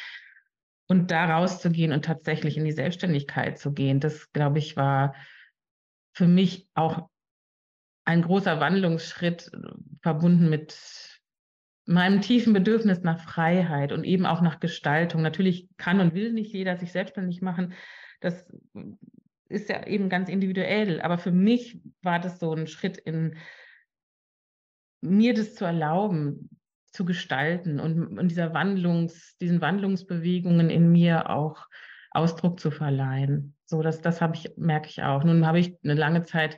Und 0.93 1.09
da 1.09 1.25
rauszugehen 1.25 1.91
und 1.91 2.05
tatsächlich 2.05 2.55
in 2.55 2.65
die 2.65 2.71
Selbstständigkeit 2.71 3.57
zu 3.57 3.73
gehen, 3.73 3.99
das, 3.99 4.31
glaube 4.31 4.59
ich, 4.59 4.77
war 4.77 5.15
für 6.13 6.27
mich 6.27 6.69
auch 6.75 7.09
ein 8.05 8.21
großer 8.21 8.59
Wandlungsschritt 8.59 9.49
verbunden 10.03 10.51
mit 10.51 11.19
meinem 11.87 12.21
tiefen 12.21 12.53
Bedürfnis 12.53 13.01
nach 13.01 13.19
Freiheit 13.19 13.91
und 13.91 14.03
eben 14.03 14.27
auch 14.27 14.41
nach 14.41 14.59
Gestaltung. 14.59 15.23
Natürlich 15.23 15.67
kann 15.77 15.99
und 15.99 16.13
will 16.13 16.31
nicht 16.31 16.53
jeder 16.53 16.77
sich 16.77 16.91
selbstständig 16.91 17.41
machen. 17.41 17.73
Das 18.19 18.45
ist 19.49 19.69
ja 19.69 19.87
eben 19.87 20.09
ganz 20.09 20.29
individuell. 20.29 21.01
Aber 21.01 21.17
für 21.17 21.31
mich 21.31 21.81
war 22.03 22.19
das 22.19 22.37
so 22.37 22.53
ein 22.53 22.67
Schritt 22.67 22.99
in 22.99 23.37
mir 25.01 25.33
das 25.33 25.55
zu 25.55 25.65
erlauben, 25.65 26.51
zu 26.93 27.05
gestalten 27.05 27.79
und, 27.79 28.17
und 28.17 28.29
dieser 28.29 28.53
Wandlungs, 28.53 29.35
diesen 29.41 29.61
Wandlungsbewegungen 29.61 30.69
in 30.69 30.91
mir 30.91 31.29
auch 31.29 31.67
Ausdruck 32.11 32.59
zu 32.59 32.69
verleihen. 32.69 33.55
So, 33.65 33.81
das, 33.81 34.01
das 34.01 34.21
habe 34.21 34.35
ich, 34.35 34.51
merke 34.55 34.87
ich 34.89 35.01
auch. 35.01 35.23
Nun 35.23 35.45
habe 35.47 35.59
ich 35.59 35.75
eine 35.83 35.95
lange 35.95 36.23
Zeit 36.23 36.57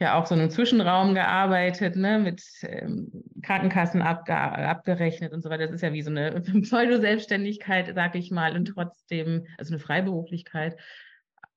ja 0.00 0.18
auch 0.18 0.26
so 0.26 0.34
einen 0.34 0.50
Zwischenraum 0.50 1.14
gearbeitet, 1.14 1.96
ne, 1.96 2.18
mit 2.18 2.42
ähm, 2.62 3.10
Krankenkassen 3.42 4.02
abge 4.02 4.34
abgerechnet 4.36 5.32
und 5.32 5.42
so 5.42 5.48
weiter. 5.48 5.66
Das 5.66 5.74
ist 5.74 5.82
ja 5.82 5.92
wie 5.92 6.02
so 6.02 6.10
eine 6.10 6.40
Pseudo-Selbstständigkeit, 6.62 7.94
sag 7.94 8.14
ich 8.14 8.30
mal, 8.30 8.56
und 8.56 8.66
trotzdem, 8.66 9.46
also 9.58 9.74
eine 9.74 9.80
Freiberuflichkeit. 9.80 10.78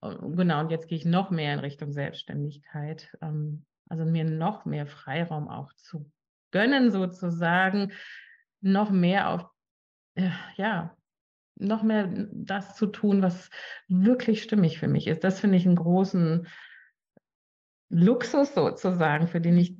Genau, 0.01 0.61
und 0.61 0.71
jetzt 0.71 0.87
gehe 0.87 0.97
ich 0.97 1.05
noch 1.05 1.29
mehr 1.29 1.53
in 1.53 1.59
Richtung 1.59 1.91
Selbstständigkeit. 1.91 3.09
Ähm, 3.21 3.65
also 3.89 4.05
mir 4.05 4.23
noch 4.23 4.65
mehr 4.65 4.85
Freiraum 4.85 5.49
auch 5.49 5.73
zu 5.73 6.09
gönnen, 6.51 6.91
sozusagen, 6.91 7.91
noch 8.61 8.89
mehr 8.89 9.29
auf, 9.29 9.45
äh, 10.15 10.29
ja, 10.55 10.95
noch 11.55 11.83
mehr 11.83 12.09
das 12.31 12.75
zu 12.75 12.87
tun, 12.87 13.21
was 13.21 13.49
wirklich 13.87 14.43
stimmig 14.43 14.79
für 14.79 14.87
mich 14.87 15.07
ist. 15.07 15.23
Das 15.23 15.39
finde 15.39 15.57
ich 15.57 15.65
einen 15.65 15.75
großen 15.75 16.47
Luxus 17.89 18.53
sozusagen, 18.53 19.27
für 19.27 19.41
den 19.41 19.57
ich 19.57 19.75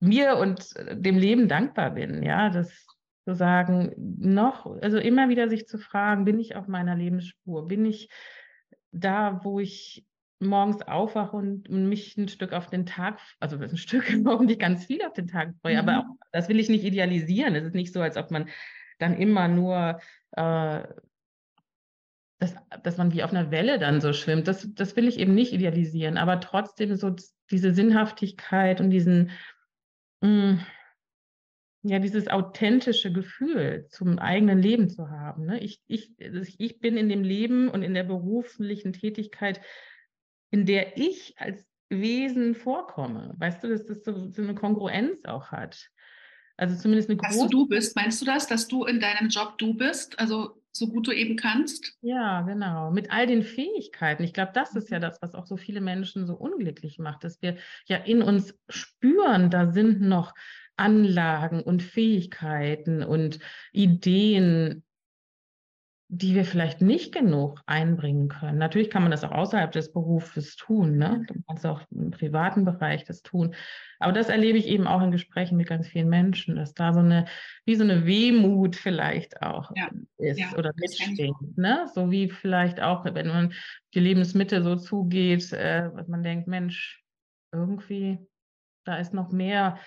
mir 0.00 0.36
und 0.36 0.74
dem 0.92 1.16
Leben 1.16 1.48
dankbar 1.48 1.90
bin. 1.90 2.22
Ja, 2.22 2.50
das 2.50 2.86
zu 3.24 3.34
sagen, 3.34 3.92
noch, 3.96 4.66
also 4.82 4.98
immer 4.98 5.28
wieder 5.28 5.48
sich 5.48 5.66
zu 5.66 5.78
fragen, 5.78 6.24
bin 6.24 6.38
ich 6.38 6.56
auf 6.56 6.68
meiner 6.68 6.94
Lebensspur? 6.94 7.66
Bin 7.66 7.86
ich 7.86 8.10
da, 8.92 9.40
wo 9.42 9.60
ich 9.60 10.06
morgens 10.44 10.82
aufwache 10.82 11.36
und 11.36 11.68
mich 11.68 12.16
ein 12.16 12.28
Stück 12.28 12.52
auf 12.52 12.68
den 12.68 12.86
Tag, 12.86 13.18
also 13.40 13.56
ein 13.58 13.76
Stück, 13.76 14.04
hoffentlich 14.26 14.58
ganz 14.58 14.86
viel 14.86 15.02
auf 15.02 15.12
den 15.12 15.26
Tag 15.26 15.54
freue, 15.62 15.74
mhm. 15.74 15.88
aber 15.88 15.98
auch, 16.00 16.16
das 16.32 16.48
will 16.48 16.60
ich 16.60 16.68
nicht 16.68 16.84
idealisieren. 16.84 17.54
Es 17.54 17.64
ist 17.64 17.74
nicht 17.74 17.92
so, 17.92 18.00
als 18.00 18.16
ob 18.16 18.30
man 18.30 18.48
dann 18.98 19.14
immer 19.14 19.48
nur, 19.48 20.00
äh, 20.32 20.82
dass, 22.38 22.54
dass 22.82 22.96
man 22.98 23.12
wie 23.12 23.22
auf 23.22 23.32
einer 23.32 23.50
Welle 23.50 23.78
dann 23.78 24.00
so 24.00 24.12
schwimmt. 24.12 24.48
Das, 24.48 24.68
das 24.74 24.96
will 24.96 25.08
ich 25.08 25.18
eben 25.18 25.34
nicht 25.34 25.52
idealisieren, 25.52 26.18
aber 26.18 26.40
trotzdem 26.40 26.94
so 26.96 27.14
diese 27.50 27.72
Sinnhaftigkeit 27.72 28.80
und 28.80 28.90
diesen, 28.90 29.30
mh, 30.20 30.52
mm, 30.52 30.66
ja, 31.86 31.98
dieses 31.98 32.28
authentische 32.28 33.12
Gefühl 33.12 33.86
zum 33.90 34.18
eigenen 34.18 34.58
Leben 34.58 34.88
zu 34.88 35.10
haben. 35.10 35.44
Ne? 35.44 35.60
Ich, 35.60 35.82
ich, 35.86 36.12
ich 36.18 36.80
bin 36.80 36.96
in 36.96 37.10
dem 37.10 37.22
Leben 37.22 37.68
und 37.68 37.82
in 37.82 37.92
der 37.92 38.04
beruflichen 38.04 38.94
Tätigkeit, 38.94 39.60
in 40.54 40.66
der 40.66 40.96
ich 40.96 41.34
als 41.36 41.66
Wesen 41.88 42.54
vorkomme. 42.54 43.34
Weißt 43.38 43.64
du, 43.64 43.68
dass 43.68 43.84
das 43.86 44.04
so, 44.04 44.30
so 44.30 44.40
eine 44.40 44.54
Kongruenz 44.54 45.24
auch 45.24 45.48
hat. 45.48 45.90
Also 46.56 46.76
zumindest 46.76 47.10
eine 47.10 47.16
große. 47.16 47.40
Dass 47.40 47.48
du 47.48 47.64
du 47.64 47.66
bist, 47.66 47.96
meinst 47.96 48.20
du 48.20 48.24
das, 48.24 48.46
dass 48.46 48.68
du 48.68 48.84
in 48.84 49.00
deinem 49.00 49.30
Job 49.30 49.58
du 49.58 49.74
bist? 49.74 50.16
Also 50.20 50.62
so 50.70 50.86
gut 50.86 51.08
du 51.08 51.12
eben 51.12 51.34
kannst? 51.34 51.98
Ja, 52.02 52.42
genau. 52.42 52.92
Mit 52.92 53.10
all 53.10 53.26
den 53.26 53.42
Fähigkeiten. 53.42 54.22
Ich 54.22 54.32
glaube, 54.32 54.52
das 54.54 54.76
ist 54.76 54.90
ja 54.90 54.98
mhm. 54.98 55.02
das, 55.02 55.20
was 55.20 55.34
auch 55.34 55.46
so 55.46 55.56
viele 55.56 55.80
Menschen 55.80 56.24
so 56.24 56.34
unglücklich 56.34 57.00
macht, 57.00 57.24
dass 57.24 57.42
wir 57.42 57.56
ja 57.86 57.96
in 57.96 58.22
uns 58.22 58.56
spüren, 58.68 59.50
da 59.50 59.72
sind 59.72 60.02
noch 60.02 60.34
Anlagen 60.76 61.64
und 61.64 61.82
Fähigkeiten 61.82 63.02
und 63.02 63.40
Ideen, 63.72 64.84
die 66.08 66.34
wir 66.34 66.44
vielleicht 66.44 66.82
nicht 66.82 67.12
genug 67.12 67.60
einbringen 67.66 68.28
können. 68.28 68.58
Natürlich 68.58 68.90
kann 68.90 69.02
man 69.02 69.10
das 69.10 69.24
auch 69.24 69.30
außerhalb 69.30 69.72
des 69.72 69.90
Berufes 69.90 70.54
tun, 70.56 70.98
ne? 70.98 71.24
Du 71.26 71.42
kannst 71.48 71.64
auch 71.64 71.80
im 71.90 72.10
privaten 72.10 72.64
Bereich 72.64 73.04
das 73.04 73.22
tun. 73.22 73.54
Aber 73.98 74.12
das 74.12 74.28
erlebe 74.28 74.58
ich 74.58 74.66
eben 74.66 74.86
auch 74.86 75.02
in 75.02 75.10
Gesprächen 75.10 75.56
mit 75.56 75.68
ganz 75.68 75.88
vielen 75.88 76.10
Menschen, 76.10 76.56
dass 76.56 76.74
da 76.74 76.92
so 76.92 77.00
eine, 77.00 77.24
wie 77.64 77.74
so 77.74 77.84
eine 77.84 78.04
Wehmut 78.04 78.76
vielleicht 78.76 79.40
auch 79.40 79.72
ja. 79.74 79.88
ist 80.18 80.38
ja, 80.38 80.52
oder 80.58 80.72
mitsteht. 80.76 81.32
Ne? 81.56 81.86
So 81.94 82.10
wie 82.10 82.28
vielleicht 82.28 82.82
auch, 82.82 83.04
wenn 83.06 83.28
man 83.28 83.54
die 83.94 84.00
Lebensmitte 84.00 84.62
so 84.62 84.76
zugeht, 84.76 85.52
äh, 85.52 85.88
man 86.06 86.22
denkt, 86.22 86.48
Mensch, 86.48 87.02
irgendwie, 87.50 88.18
da 88.84 88.98
ist 88.98 89.14
noch 89.14 89.32
mehr 89.32 89.78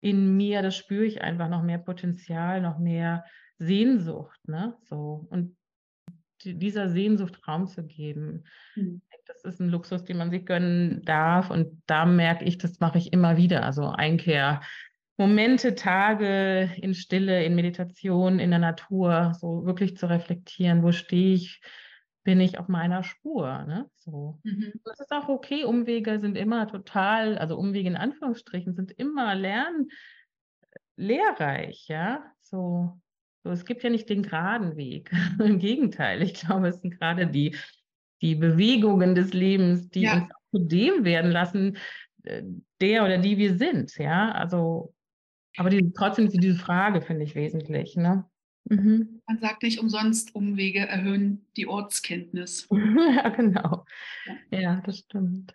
in 0.00 0.36
mir, 0.36 0.62
das 0.62 0.76
spüre 0.76 1.04
ich 1.04 1.22
einfach 1.22 1.48
noch 1.48 1.64
mehr 1.64 1.78
Potenzial, 1.78 2.60
noch 2.60 2.78
mehr 2.78 3.24
Sehnsucht, 3.58 4.40
ne? 4.46 4.76
So. 4.82 5.26
Und 5.30 5.56
dieser 6.44 6.88
Sehnsucht 6.88 7.46
Raum 7.48 7.66
zu 7.66 7.84
geben, 7.84 8.44
mhm. 8.76 9.02
das 9.26 9.44
ist 9.44 9.60
ein 9.60 9.68
Luxus, 9.68 10.04
den 10.04 10.16
man 10.16 10.30
sich 10.30 10.46
gönnen 10.46 11.02
darf. 11.04 11.50
Und 11.50 11.82
da 11.86 12.06
merke 12.06 12.44
ich, 12.44 12.58
das 12.58 12.80
mache 12.80 12.98
ich 12.98 13.12
immer 13.12 13.36
wieder. 13.36 13.64
Also 13.64 13.88
Einkehr, 13.88 14.60
Momente, 15.16 15.74
Tage 15.74 16.70
in 16.76 16.94
Stille, 16.94 17.44
in 17.44 17.56
Meditation, 17.56 18.38
in 18.38 18.50
der 18.50 18.60
Natur, 18.60 19.34
so 19.38 19.66
wirklich 19.66 19.96
zu 19.96 20.08
reflektieren, 20.08 20.84
wo 20.84 20.92
stehe 20.92 21.34
ich, 21.34 21.60
bin 22.22 22.40
ich 22.40 22.58
auf 22.58 22.68
meiner 22.68 23.02
Spur. 23.02 23.64
Ne? 23.64 23.90
So. 23.96 24.38
Mhm. 24.44 24.74
Das 24.84 25.00
ist 25.00 25.10
auch 25.10 25.28
okay. 25.28 25.64
Umwege 25.64 26.20
sind 26.20 26.36
immer 26.36 26.68
total, 26.68 27.36
also 27.36 27.56
Umwege 27.56 27.88
in 27.88 27.96
Anführungsstrichen 27.96 28.74
sind 28.74 28.92
immer 28.92 29.34
lern, 29.34 29.88
lehrreich, 30.94 31.88
ja. 31.88 32.24
So, 32.40 33.00
so, 33.44 33.50
es 33.50 33.64
gibt 33.64 33.82
ja 33.82 33.90
nicht 33.90 34.08
den 34.08 34.22
geraden 34.22 34.76
Weg. 34.76 35.10
Im 35.42 35.58
Gegenteil, 35.58 36.22
ich 36.22 36.34
glaube, 36.34 36.68
es 36.68 36.80
sind 36.80 36.98
gerade 36.98 37.26
die, 37.26 37.56
die 38.20 38.34
Bewegungen 38.34 39.14
des 39.14 39.32
Lebens, 39.32 39.88
die 39.90 40.02
ja. 40.02 40.14
uns 40.14 40.28
zu 40.50 40.58
dem 40.58 41.04
werden 41.04 41.30
lassen, 41.30 41.76
äh, 42.24 42.42
der 42.80 43.04
oder 43.04 43.18
die 43.18 43.38
wir 43.38 43.56
sind, 43.56 43.96
ja. 43.98 44.32
Also, 44.32 44.94
aber 45.56 45.70
die, 45.70 45.92
trotzdem 45.92 46.26
ist 46.26 46.34
diese 46.34 46.58
Frage, 46.58 47.02
finde 47.02 47.24
ich, 47.24 47.34
wesentlich, 47.34 47.96
ne? 47.96 48.24
Mhm. 48.64 49.22
Man 49.26 49.38
sagt 49.38 49.62
nicht 49.62 49.78
umsonst, 49.78 50.34
Umwege 50.34 50.80
erhöhen 50.80 51.46
die 51.56 51.66
Ortskenntnis. 51.66 52.68
ja, 53.16 53.28
genau. 53.30 53.84
Ja. 54.50 54.58
ja, 54.58 54.80
das 54.84 54.98
stimmt. 54.98 55.54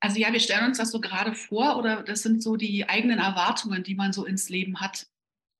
Also 0.00 0.18
ja, 0.18 0.32
wir 0.32 0.40
stellen 0.40 0.66
uns 0.66 0.78
das 0.78 0.92
so 0.92 1.00
gerade 1.00 1.34
vor 1.34 1.76
oder 1.76 2.02
das 2.02 2.22
sind 2.22 2.42
so 2.42 2.56
die 2.56 2.88
eigenen 2.88 3.18
Erwartungen, 3.18 3.82
die 3.82 3.94
man 3.94 4.12
so 4.12 4.24
ins 4.24 4.48
Leben 4.48 4.80
hat, 4.80 5.06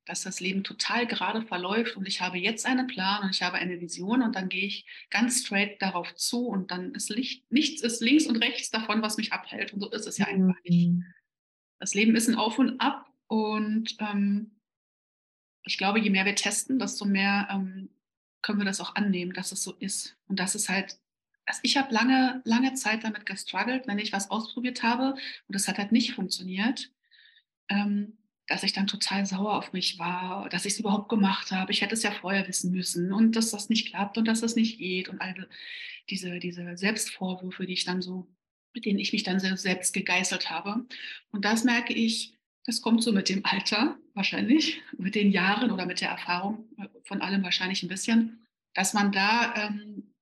dass 0.07 0.23
das 0.23 0.41
Leben 0.41 0.65
total 0.65 1.07
gerade 1.07 1.43
verläuft 1.43 1.97
und 1.97 2.07
ich 2.07 2.21
habe 2.21 2.39
jetzt 2.39 2.67
einen 2.67 2.87
Plan 2.87 3.23
und 3.23 3.31
ich 3.31 3.43
habe 3.43 3.57
eine 3.57 3.81
Vision 3.81 4.23
und 4.23 4.35
dann 4.35 4.49
gehe 4.49 4.67
ich 4.67 4.87
ganz 5.11 5.45
straight 5.45 5.81
darauf 5.81 6.15
zu 6.15 6.47
und 6.47 6.71
dann 6.71 6.95
ist 6.95 7.11
Licht, 7.11 7.51
nichts 7.53 7.83
ist 7.83 8.01
links 8.01 8.27
und 8.27 8.37
rechts 8.37 8.71
davon, 8.71 9.03
was 9.03 9.17
mich 9.17 9.33
abhält 9.33 9.73
und 9.73 9.81
so 9.81 9.91
ist 9.91 10.07
es 10.07 10.19
ja 10.19 10.27
einfach 10.27 10.57
nicht. 10.65 10.89
Mhm. 10.89 11.05
Das 11.79 11.95
Leben 11.95 12.15
ist 12.17 12.29
ein 12.29 12.35
Auf 12.35 12.59
und 12.59 12.81
Ab 12.81 13.07
und 13.27 13.97
ähm, 14.01 14.61
ich 15.65 15.79
glaube, 15.79 16.01
je 16.01 16.11
mehr 16.11 16.25
wir 16.25 16.35
testen, 16.35 16.79
desto 16.79 17.05
mehr 17.05 17.49
ähm, 17.51 17.91
können 18.43 18.59
wir 18.59 18.65
das 18.65 18.81
auch 18.81 18.97
annehmen, 18.97 19.33
dass 19.33 19.53
es 19.53 19.63
so 19.63 19.73
ist. 19.73 20.17
Und 20.27 20.41
das 20.41 20.55
ist 20.55 20.69
halt, 20.69 20.99
also 21.47 21.61
ich 21.63 21.77
habe 21.77 21.93
lange, 21.93 22.43
lange 22.45 22.75
Zeit 22.75 23.05
damit 23.05 23.27
gestruggelt, 23.27 23.87
wenn 23.87 23.99
ich 23.99 24.13
was 24.13 24.31
ausprobiert 24.31 24.83
habe 24.83 25.15
und 25.47 25.55
es 25.55 25.69
hat 25.69 25.79
halt 25.79 25.93
nicht 25.93 26.15
funktioniert, 26.15 26.91
ähm, 27.69 28.19
dass 28.51 28.65
ich 28.65 28.73
dann 28.73 28.89
total 28.89 29.25
sauer 29.27 29.55
auf 29.55 29.73
mich 29.73 30.01
war, 30.01 30.49
dass 30.49 30.65
ich 30.65 30.73
es 30.73 30.81
überhaupt 30.81 31.09
gemacht 31.09 31.53
habe. 31.53 31.71
Ich 31.71 31.83
hätte 31.83 31.95
es 31.95 32.03
ja 32.03 32.11
vorher 32.11 32.49
wissen 32.49 32.73
müssen 32.73 33.13
und 33.13 33.37
dass 33.37 33.53
das 33.53 33.69
nicht 33.69 33.89
klappt 33.89 34.19
und 34.19 34.27
dass 34.27 34.41
das 34.41 34.57
nicht 34.57 34.79
geht 34.79 35.09
und 35.09 35.21
all 35.21 35.49
diese, 36.11 36.41
diese 36.41 36.77
Selbstvorwürfe, 36.77 37.65
die 37.65 37.75
ich 37.75 37.85
dann 37.85 38.03
so, 38.03 38.27
mit 38.75 38.87
denen 38.87 38.99
ich 38.99 39.13
mich 39.13 39.23
dann 39.23 39.39
selbst 39.39 39.95
gegeißelt 39.95 40.51
habe. 40.51 40.85
Und 41.31 41.45
das 41.45 41.63
merke 41.63 41.95
ich, 41.95 42.35
das 42.65 42.83
kommt 42.83 43.05
so 43.05 43.13
mit 43.13 43.29
dem 43.29 43.45
Alter 43.45 43.97
wahrscheinlich, 44.15 44.83
mit 44.99 45.15
den 45.15 45.31
Jahren 45.31 45.71
oder 45.71 45.87
mit 45.87 46.01
der 46.01 46.11
Erfahrung 46.11 46.69
äh, 46.77 46.89
von 47.05 47.23
allem 47.23 47.45
wahrscheinlich 47.45 47.85
ein 47.85 47.89
bisschen, 47.89 48.45
dass 48.75 48.95
man 48.95 49.13
da 49.13 49.55
ähm, 49.55 50.13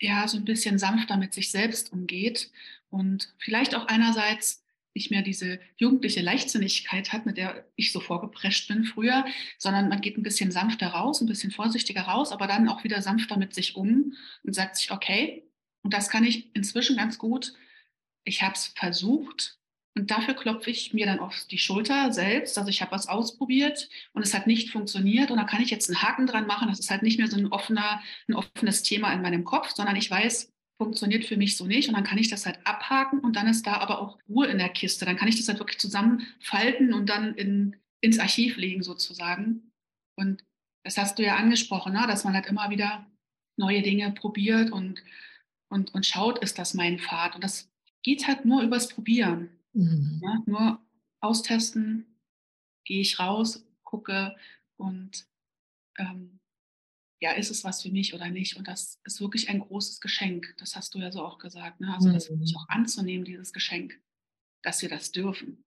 ja 0.00 0.26
so 0.28 0.38
ein 0.38 0.46
bisschen 0.46 0.78
sanfter 0.78 1.18
mit 1.18 1.34
sich 1.34 1.50
selbst 1.50 1.92
umgeht 1.92 2.50
und 2.88 3.34
vielleicht 3.38 3.74
auch 3.74 3.86
einerseits 3.86 4.64
nicht 4.94 5.10
mehr 5.10 5.22
diese 5.22 5.60
jugendliche 5.76 6.20
Leichtsinnigkeit 6.20 7.12
hat, 7.12 7.26
mit 7.26 7.36
der 7.36 7.64
ich 7.76 7.92
so 7.92 8.00
vorgeprescht 8.00 8.68
bin 8.68 8.84
früher, 8.84 9.24
sondern 9.58 9.88
man 9.88 10.00
geht 10.00 10.16
ein 10.16 10.22
bisschen 10.22 10.50
sanfter 10.50 10.88
raus, 10.88 11.20
ein 11.20 11.26
bisschen 11.26 11.52
vorsichtiger 11.52 12.02
raus, 12.02 12.32
aber 12.32 12.46
dann 12.46 12.68
auch 12.68 12.84
wieder 12.84 13.02
sanfter 13.02 13.36
mit 13.36 13.54
sich 13.54 13.76
um 13.76 14.14
und 14.42 14.54
sagt 14.54 14.76
sich, 14.76 14.90
okay, 14.90 15.44
und 15.82 15.94
das 15.94 16.10
kann 16.10 16.24
ich 16.24 16.54
inzwischen 16.54 16.96
ganz 16.96 17.18
gut. 17.18 17.54
Ich 18.24 18.42
habe 18.42 18.54
es 18.54 18.66
versucht, 18.66 19.60
und 19.96 20.10
dafür 20.10 20.34
klopfe 20.34 20.70
ich 20.70 20.94
mir 20.94 21.06
dann 21.06 21.18
auf 21.18 21.34
die 21.50 21.58
Schulter 21.58 22.12
selbst. 22.12 22.56
Also 22.56 22.70
ich 22.70 22.80
habe 22.80 22.92
was 22.92 23.08
ausprobiert 23.08 23.88
und 24.12 24.22
es 24.22 24.34
hat 24.34 24.46
nicht 24.46 24.70
funktioniert. 24.70 25.30
Und 25.30 25.38
da 25.38 25.44
kann 25.44 25.62
ich 25.62 25.70
jetzt 25.70 25.90
einen 25.90 26.02
Haken 26.02 26.26
dran 26.26 26.46
machen. 26.46 26.68
Das 26.68 26.78
ist 26.78 26.90
halt 26.90 27.02
nicht 27.02 27.18
mehr 27.18 27.28
so 27.28 27.36
ein, 27.36 27.48
offener, 27.48 28.00
ein 28.28 28.34
offenes 28.34 28.82
Thema 28.82 29.12
in 29.12 29.22
meinem 29.22 29.44
Kopf, 29.44 29.70
sondern 29.74 29.96
ich 29.96 30.10
weiß, 30.10 30.49
funktioniert 30.80 31.26
für 31.26 31.36
mich 31.36 31.58
so 31.58 31.66
nicht. 31.66 31.88
Und 31.88 31.94
dann 31.94 32.04
kann 32.04 32.16
ich 32.16 32.30
das 32.30 32.46
halt 32.46 32.58
abhaken 32.64 33.20
und 33.20 33.36
dann 33.36 33.46
ist 33.46 33.66
da 33.66 33.74
aber 33.74 34.00
auch 34.00 34.18
Ruhe 34.30 34.46
in 34.46 34.56
der 34.56 34.70
Kiste. 34.70 35.04
Dann 35.04 35.18
kann 35.18 35.28
ich 35.28 35.36
das 35.36 35.46
halt 35.46 35.58
wirklich 35.58 35.78
zusammenfalten 35.78 36.94
und 36.94 37.10
dann 37.10 37.34
in, 37.34 37.76
ins 38.00 38.18
Archiv 38.18 38.56
legen 38.56 38.82
sozusagen. 38.82 39.72
Und 40.16 40.42
das 40.82 40.96
hast 40.96 41.18
du 41.18 41.22
ja 41.22 41.36
angesprochen, 41.36 41.92
ne? 41.92 42.06
dass 42.06 42.24
man 42.24 42.32
halt 42.32 42.46
immer 42.46 42.70
wieder 42.70 43.06
neue 43.58 43.82
Dinge 43.82 44.10
probiert 44.12 44.72
und, 44.72 45.02
und, 45.68 45.92
und 45.92 46.06
schaut, 46.06 46.38
ist 46.38 46.58
das 46.58 46.72
mein 46.72 46.98
Pfad. 46.98 47.34
Und 47.34 47.44
das 47.44 47.70
geht 48.02 48.26
halt 48.26 48.46
nur 48.46 48.62
übers 48.62 48.88
Probieren. 48.88 49.50
Mhm. 49.74 50.22
Ja, 50.22 50.42
nur 50.46 50.80
austesten, 51.20 52.06
gehe 52.86 53.02
ich 53.02 53.18
raus, 53.18 53.66
gucke 53.84 54.34
und 54.78 55.26
ähm, 55.98 56.39
ja, 57.20 57.32
ist 57.32 57.50
es 57.50 57.64
was 57.64 57.82
für 57.82 57.90
mich 57.90 58.14
oder 58.14 58.28
nicht? 58.30 58.56
Und 58.56 58.66
das 58.66 59.00
ist 59.04 59.20
wirklich 59.20 59.48
ein 59.50 59.60
großes 59.60 60.00
Geschenk. 60.00 60.54
Das 60.58 60.74
hast 60.74 60.94
du 60.94 60.98
ja 60.98 61.12
so 61.12 61.22
auch 61.22 61.38
gesagt. 61.38 61.80
Ne? 61.80 61.92
Also 61.94 62.10
das 62.12 62.30
wirklich 62.30 62.52
mhm. 62.52 62.56
auch 62.56 62.68
anzunehmen, 62.68 63.24
dieses 63.24 63.52
Geschenk, 63.52 64.00
dass 64.62 64.80
wir 64.80 64.88
das 64.88 65.12
dürfen. 65.12 65.64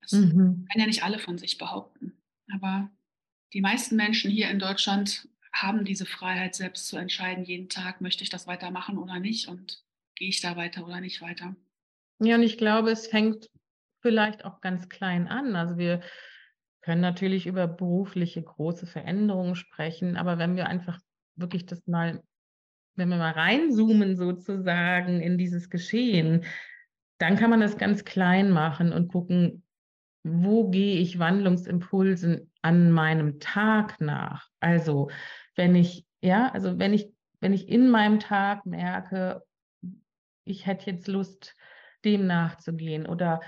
Das 0.00 0.12
mhm. 0.12 0.66
können 0.70 0.80
ja 0.80 0.86
nicht 0.86 1.02
alle 1.02 1.18
von 1.18 1.38
sich 1.38 1.58
behaupten. 1.58 2.12
Aber 2.52 2.90
die 3.52 3.60
meisten 3.60 3.96
Menschen 3.96 4.30
hier 4.30 4.48
in 4.48 4.60
Deutschland 4.60 5.28
haben 5.52 5.84
diese 5.84 6.06
Freiheit, 6.06 6.54
selbst 6.54 6.86
zu 6.86 6.96
entscheiden, 6.96 7.44
jeden 7.44 7.68
Tag, 7.68 8.00
möchte 8.00 8.22
ich 8.22 8.30
das 8.30 8.46
weitermachen 8.46 8.98
oder 8.98 9.18
nicht 9.18 9.48
und 9.48 9.82
gehe 10.14 10.28
ich 10.28 10.40
da 10.40 10.56
weiter 10.56 10.86
oder 10.86 11.00
nicht 11.00 11.20
weiter. 11.20 11.56
Ja, 12.20 12.36
und 12.36 12.42
ich 12.42 12.58
glaube, 12.58 12.90
es 12.90 13.08
fängt 13.08 13.50
vielleicht 14.02 14.44
auch 14.44 14.60
ganz 14.60 14.88
klein 14.88 15.26
an. 15.26 15.56
Also 15.56 15.78
wir 15.78 16.02
können 16.86 17.00
natürlich 17.00 17.48
über 17.48 17.66
berufliche 17.66 18.40
große 18.40 18.86
Veränderungen 18.86 19.56
sprechen, 19.56 20.16
aber 20.16 20.38
wenn 20.38 20.54
wir 20.54 20.68
einfach 20.68 21.00
wirklich 21.34 21.66
das 21.66 21.84
mal, 21.88 22.22
wenn 22.94 23.08
wir 23.08 23.16
mal 23.16 23.32
reinzoomen 23.32 24.16
sozusagen 24.16 25.20
in 25.20 25.36
dieses 25.36 25.68
Geschehen, 25.68 26.44
dann 27.18 27.34
kann 27.34 27.50
man 27.50 27.58
das 27.58 27.76
ganz 27.76 28.04
klein 28.04 28.52
machen 28.52 28.92
und 28.92 29.08
gucken, 29.08 29.64
wo 30.22 30.70
gehe 30.70 31.00
ich 31.00 31.18
Wandlungsimpulsen 31.18 32.52
an 32.62 32.92
meinem 32.92 33.40
Tag 33.40 34.00
nach? 34.00 34.48
Also, 34.60 35.10
wenn 35.56 35.74
ich, 35.74 36.06
ja, 36.20 36.52
also 36.52 36.78
wenn 36.78 36.94
ich, 36.94 37.12
wenn 37.40 37.52
ich 37.52 37.68
in 37.68 37.90
meinem 37.90 38.20
Tag 38.20 38.64
merke, 38.64 39.42
ich 40.44 40.66
hätte 40.66 40.92
jetzt 40.92 41.08
Lust, 41.08 41.56
dem 42.04 42.28
nachzugehen 42.28 43.06
oder 43.06 43.40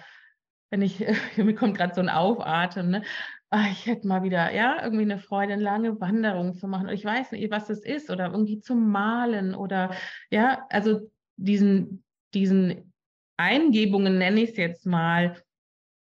wenn 0.71 0.83
ich, 0.83 1.05
mir 1.37 1.55
kommt 1.55 1.77
gerade 1.77 1.95
so 1.95 2.01
ein 2.01 2.09
Aufatmen, 2.09 2.91
ne? 2.91 3.03
Ach, 3.51 3.67
ich 3.71 3.87
hätte 3.87 4.07
mal 4.07 4.23
wieder, 4.23 4.53
ja, 4.53 4.83
irgendwie 4.83 5.05
eine 5.05 5.19
Freude, 5.19 5.55
eine 5.55 5.63
lange 5.63 5.99
Wanderung 6.03 6.55
zu 6.55 6.69
machen. 6.69 6.91
Ich 6.91 7.03
weiß 7.03 7.33
nicht, 7.33 7.51
was 7.51 7.69
das 7.69 7.81
ist 7.81 8.11
oder 8.11 8.27
irgendwie 8.27 8.61
zu 8.61 8.75
malen 8.75 9.55
oder, 9.55 9.95
ja, 10.31 10.67
also 10.69 11.11
diesen, 11.37 12.05
diesen 12.35 12.93
Eingebungen 13.39 14.19
nenne 14.19 14.43
ich 14.43 14.51
es 14.51 14.57
jetzt 14.59 14.85
mal, 14.85 15.43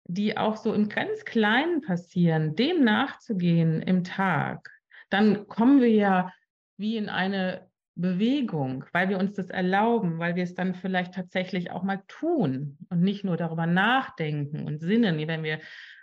die 0.06 0.36
auch 0.36 0.56
so 0.56 0.72
im 0.72 0.88
ganz 0.88 1.24
Kleinen 1.24 1.80
passieren, 1.80 2.54
dem 2.54 2.84
nachzugehen 2.84 3.82
im 3.82 4.04
Tag, 4.04 4.70
dann 5.10 5.48
kommen 5.48 5.80
wir 5.80 5.90
ja 5.90 6.32
wie 6.76 6.96
in 6.96 7.08
eine 7.08 7.68
Bewegung, 7.96 8.84
weil 8.92 9.08
wir 9.08 9.18
uns 9.18 9.34
das 9.34 9.50
erlauben, 9.50 10.18
weil 10.18 10.34
wir 10.34 10.42
es 10.42 10.54
dann 10.54 10.74
vielleicht 10.74 11.14
tatsächlich 11.14 11.70
auch 11.70 11.82
mal 11.84 12.02
tun 12.08 12.76
und 12.90 13.00
nicht 13.00 13.24
nur 13.24 13.36
darüber 13.36 13.66
nachdenken 13.66 14.66
und 14.66 14.80
sinnen, 14.80 15.16
wenn 15.28 15.44
wir 15.44 15.60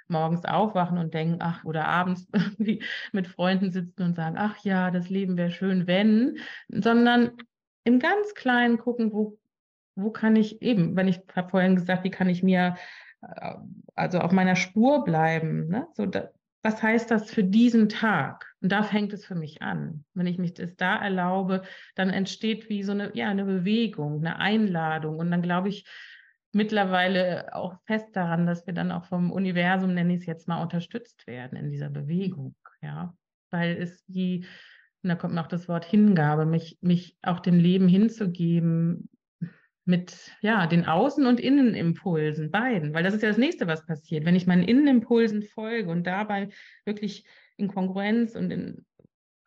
morgens 0.07 0.45
aufwachen 0.45 0.97
und 0.97 1.13
denken, 1.13 1.37
ach, 1.39 1.63
oder 1.63 1.87
abends 1.87 2.27
irgendwie 2.33 2.83
mit 3.11 3.27
Freunden 3.27 3.71
sitzen 3.71 4.03
und 4.03 4.15
sagen, 4.15 4.35
ach 4.37 4.57
ja, 4.63 4.91
das 4.91 5.09
Leben 5.09 5.37
wäre 5.37 5.51
schön, 5.51 5.87
wenn, 5.87 6.37
sondern 6.69 7.31
im 7.83 7.99
ganz 7.99 8.33
Kleinen 8.35 8.77
gucken, 8.77 9.11
wo, 9.11 9.37
wo 9.95 10.11
kann 10.11 10.35
ich 10.35 10.61
eben, 10.61 10.95
wenn 10.95 11.07
ich 11.07 11.21
habe 11.35 11.49
vorhin 11.49 11.75
gesagt, 11.75 12.03
wie 12.03 12.11
kann 12.11 12.29
ich 12.29 12.43
mir 12.43 12.75
äh, 13.21 13.55
also 13.95 14.19
auf 14.19 14.31
meiner 14.31 14.55
Spur 14.55 15.03
bleiben, 15.03 15.67
ne? 15.67 15.87
so 15.93 16.05
da, 16.05 16.29
was 16.63 16.81
heißt 16.81 17.09
das 17.09 17.31
für 17.31 17.43
diesen 17.43 17.89
Tag? 17.89 18.45
Und 18.61 18.71
da 18.71 18.83
fängt 18.83 19.13
es 19.13 19.25
für 19.25 19.35
mich 19.35 19.61
an. 19.61 20.05
Wenn 20.13 20.27
ich 20.27 20.37
mich 20.37 20.53
das 20.53 20.75
da 20.75 20.95
erlaube, 20.95 21.63
dann 21.95 22.11
entsteht 22.11 22.69
wie 22.69 22.83
so 22.83 22.91
eine, 22.91 23.15
ja, 23.15 23.29
eine 23.29 23.45
Bewegung, 23.45 24.19
eine 24.19 24.37
Einladung. 24.37 25.17
Und 25.17 25.31
dann 25.31 25.41
glaube 25.41 25.69
ich 25.69 25.85
mittlerweile 26.51 27.55
auch 27.55 27.75
fest 27.85 28.15
daran, 28.15 28.45
dass 28.45 28.67
wir 28.67 28.73
dann 28.73 28.91
auch 28.91 29.05
vom 29.05 29.31
Universum, 29.31 29.93
nenne 29.93 30.13
ich 30.13 30.21
es 30.21 30.25
jetzt 30.25 30.47
mal, 30.47 30.61
unterstützt 30.61 31.25
werden 31.25 31.57
in 31.57 31.71
dieser 31.71 31.89
Bewegung. 31.89 32.55
Ja, 32.81 33.15
weil 33.49 33.77
es 33.77 34.03
die, 34.05 34.45
und 35.03 35.09
da 35.09 35.15
kommt 35.15 35.33
noch 35.33 35.47
das 35.47 35.67
Wort 35.67 35.85
Hingabe, 35.85 36.45
mich, 36.45 36.77
mich 36.81 37.17
auch 37.21 37.39
dem 37.39 37.57
Leben 37.59 37.87
hinzugeben, 37.87 39.09
mit 39.85 40.31
ja, 40.41 40.67
den 40.67 40.85
Außen- 40.85 41.27
und 41.27 41.39
Innenimpulsen, 41.39 42.51
beiden, 42.51 42.93
weil 42.93 43.03
das 43.03 43.13
ist 43.13 43.23
ja 43.23 43.29
das 43.29 43.37
nächste, 43.37 43.67
was 43.67 43.85
passiert. 43.85 44.25
Wenn 44.25 44.35
ich 44.35 44.47
meinen 44.47 44.63
Innenimpulsen 44.63 45.43
folge 45.43 45.89
und 45.89 46.05
dabei 46.05 46.49
wirklich 46.85 47.25
in 47.57 47.67
Kongruenz 47.67 48.35
und 48.35 48.51
in 48.51 48.85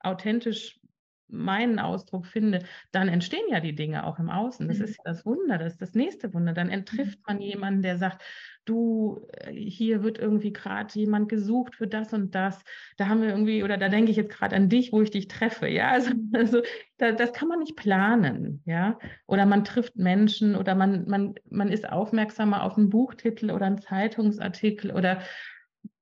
authentisch 0.01 0.81
meinen 1.29 1.79
Ausdruck 1.79 2.27
finde, 2.27 2.65
dann 2.93 3.09
entstehen 3.09 3.45
ja 3.51 3.61
die 3.61 3.75
Dinge 3.75 4.07
auch 4.07 4.19
im 4.19 4.31
Außen. 4.31 4.69
Das 4.69 4.79
mhm. 4.79 4.85
ist 4.85 4.99
das 5.05 5.25
Wunder, 5.27 5.59
das 5.59 5.75
ist 5.75 5.83
das 5.83 5.95
nächste 5.95 6.33
Wunder. 6.35 6.53
Dann 6.53 6.85
trifft 6.85 7.19
man 7.27 7.41
jemanden, 7.41 7.83
der 7.83 7.97
sagt, 7.99 8.23
du, 8.65 9.27
äh, 9.33 9.53
hier 9.53 10.03
wird 10.03 10.19
irgendwie 10.19 10.53
gerade 10.53 10.93
jemand 10.95 11.29
gesucht 11.29 11.75
für 11.75 11.87
das 11.87 12.13
und 12.13 12.35
das. 12.35 12.63
Da 12.97 13.09
haben 13.09 13.23
wir 13.23 13.29
irgendwie, 13.29 13.63
oder 13.63 13.77
da 13.77 13.89
denke 13.89 14.11
ich 14.11 14.17
jetzt 14.17 14.33
gerade 14.33 14.57
an 14.57 14.69
dich, 14.69 14.93
wo 14.93 15.03
ich 15.03 15.11
dich 15.11 15.29
treffe. 15.29 15.69
Ja, 15.69 15.89
also, 15.93 16.13
also 16.33 16.63
da, 16.99 17.13
das 17.13 17.33
kann 17.33 17.49
man 17.49 17.61
nicht 17.61 17.77
planen. 17.77 18.63
Ja, 18.65 18.99
oder 19.27 19.47
man 19.47 19.65
trifft 19.65 19.97
Menschen 19.97 20.57
oder 20.57 20.75
man, 20.75 21.07
man, 21.07 21.35
man 21.49 21.71
ist 21.71 21.89
aufmerksamer 21.89 22.63
auf 22.63 22.77
einen 22.77 22.91
Buchtitel 22.91 23.51
oder 23.51 23.67
einen 23.67 23.81
Zeitungsartikel 23.81 24.91
oder 24.91 25.23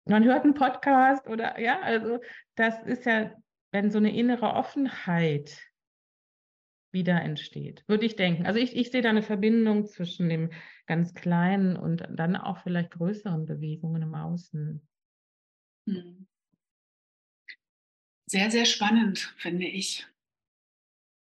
man 0.04 0.24
hört 0.24 0.44
einen 0.44 0.54
Podcast 0.54 1.28
oder 1.28 1.61
ja, 1.61 1.80
also 1.80 2.18
das 2.56 2.82
ist 2.82 3.06
ja 3.06 3.30
wenn 3.72 3.90
so 3.90 3.98
eine 3.98 4.16
innere 4.16 4.54
Offenheit 4.54 5.61
wieder 6.92 7.20
entsteht, 7.22 7.85
würde 7.88 8.04
ich 8.04 8.16
denken. 8.16 8.46
Also 8.46 8.61
ich, 8.61 8.76
ich 8.76 8.90
sehe 8.90 9.02
da 9.02 9.08
eine 9.08 9.22
Verbindung 9.22 9.87
zwischen 9.87 10.28
dem 10.28 10.50
ganz 10.87 11.14
kleinen 11.14 11.76
und 11.76 12.06
dann 12.11 12.37
auch 12.37 12.58
vielleicht 12.62 12.90
größeren 12.92 13.46
Bewegungen 13.46 14.02
im 14.02 14.14
Außen. 14.14 14.87
Hm. 15.88 16.26
Sehr, 18.26 18.50
sehr 18.50 18.66
spannend, 18.66 19.35
finde 19.38 19.66
ich. 19.66 20.06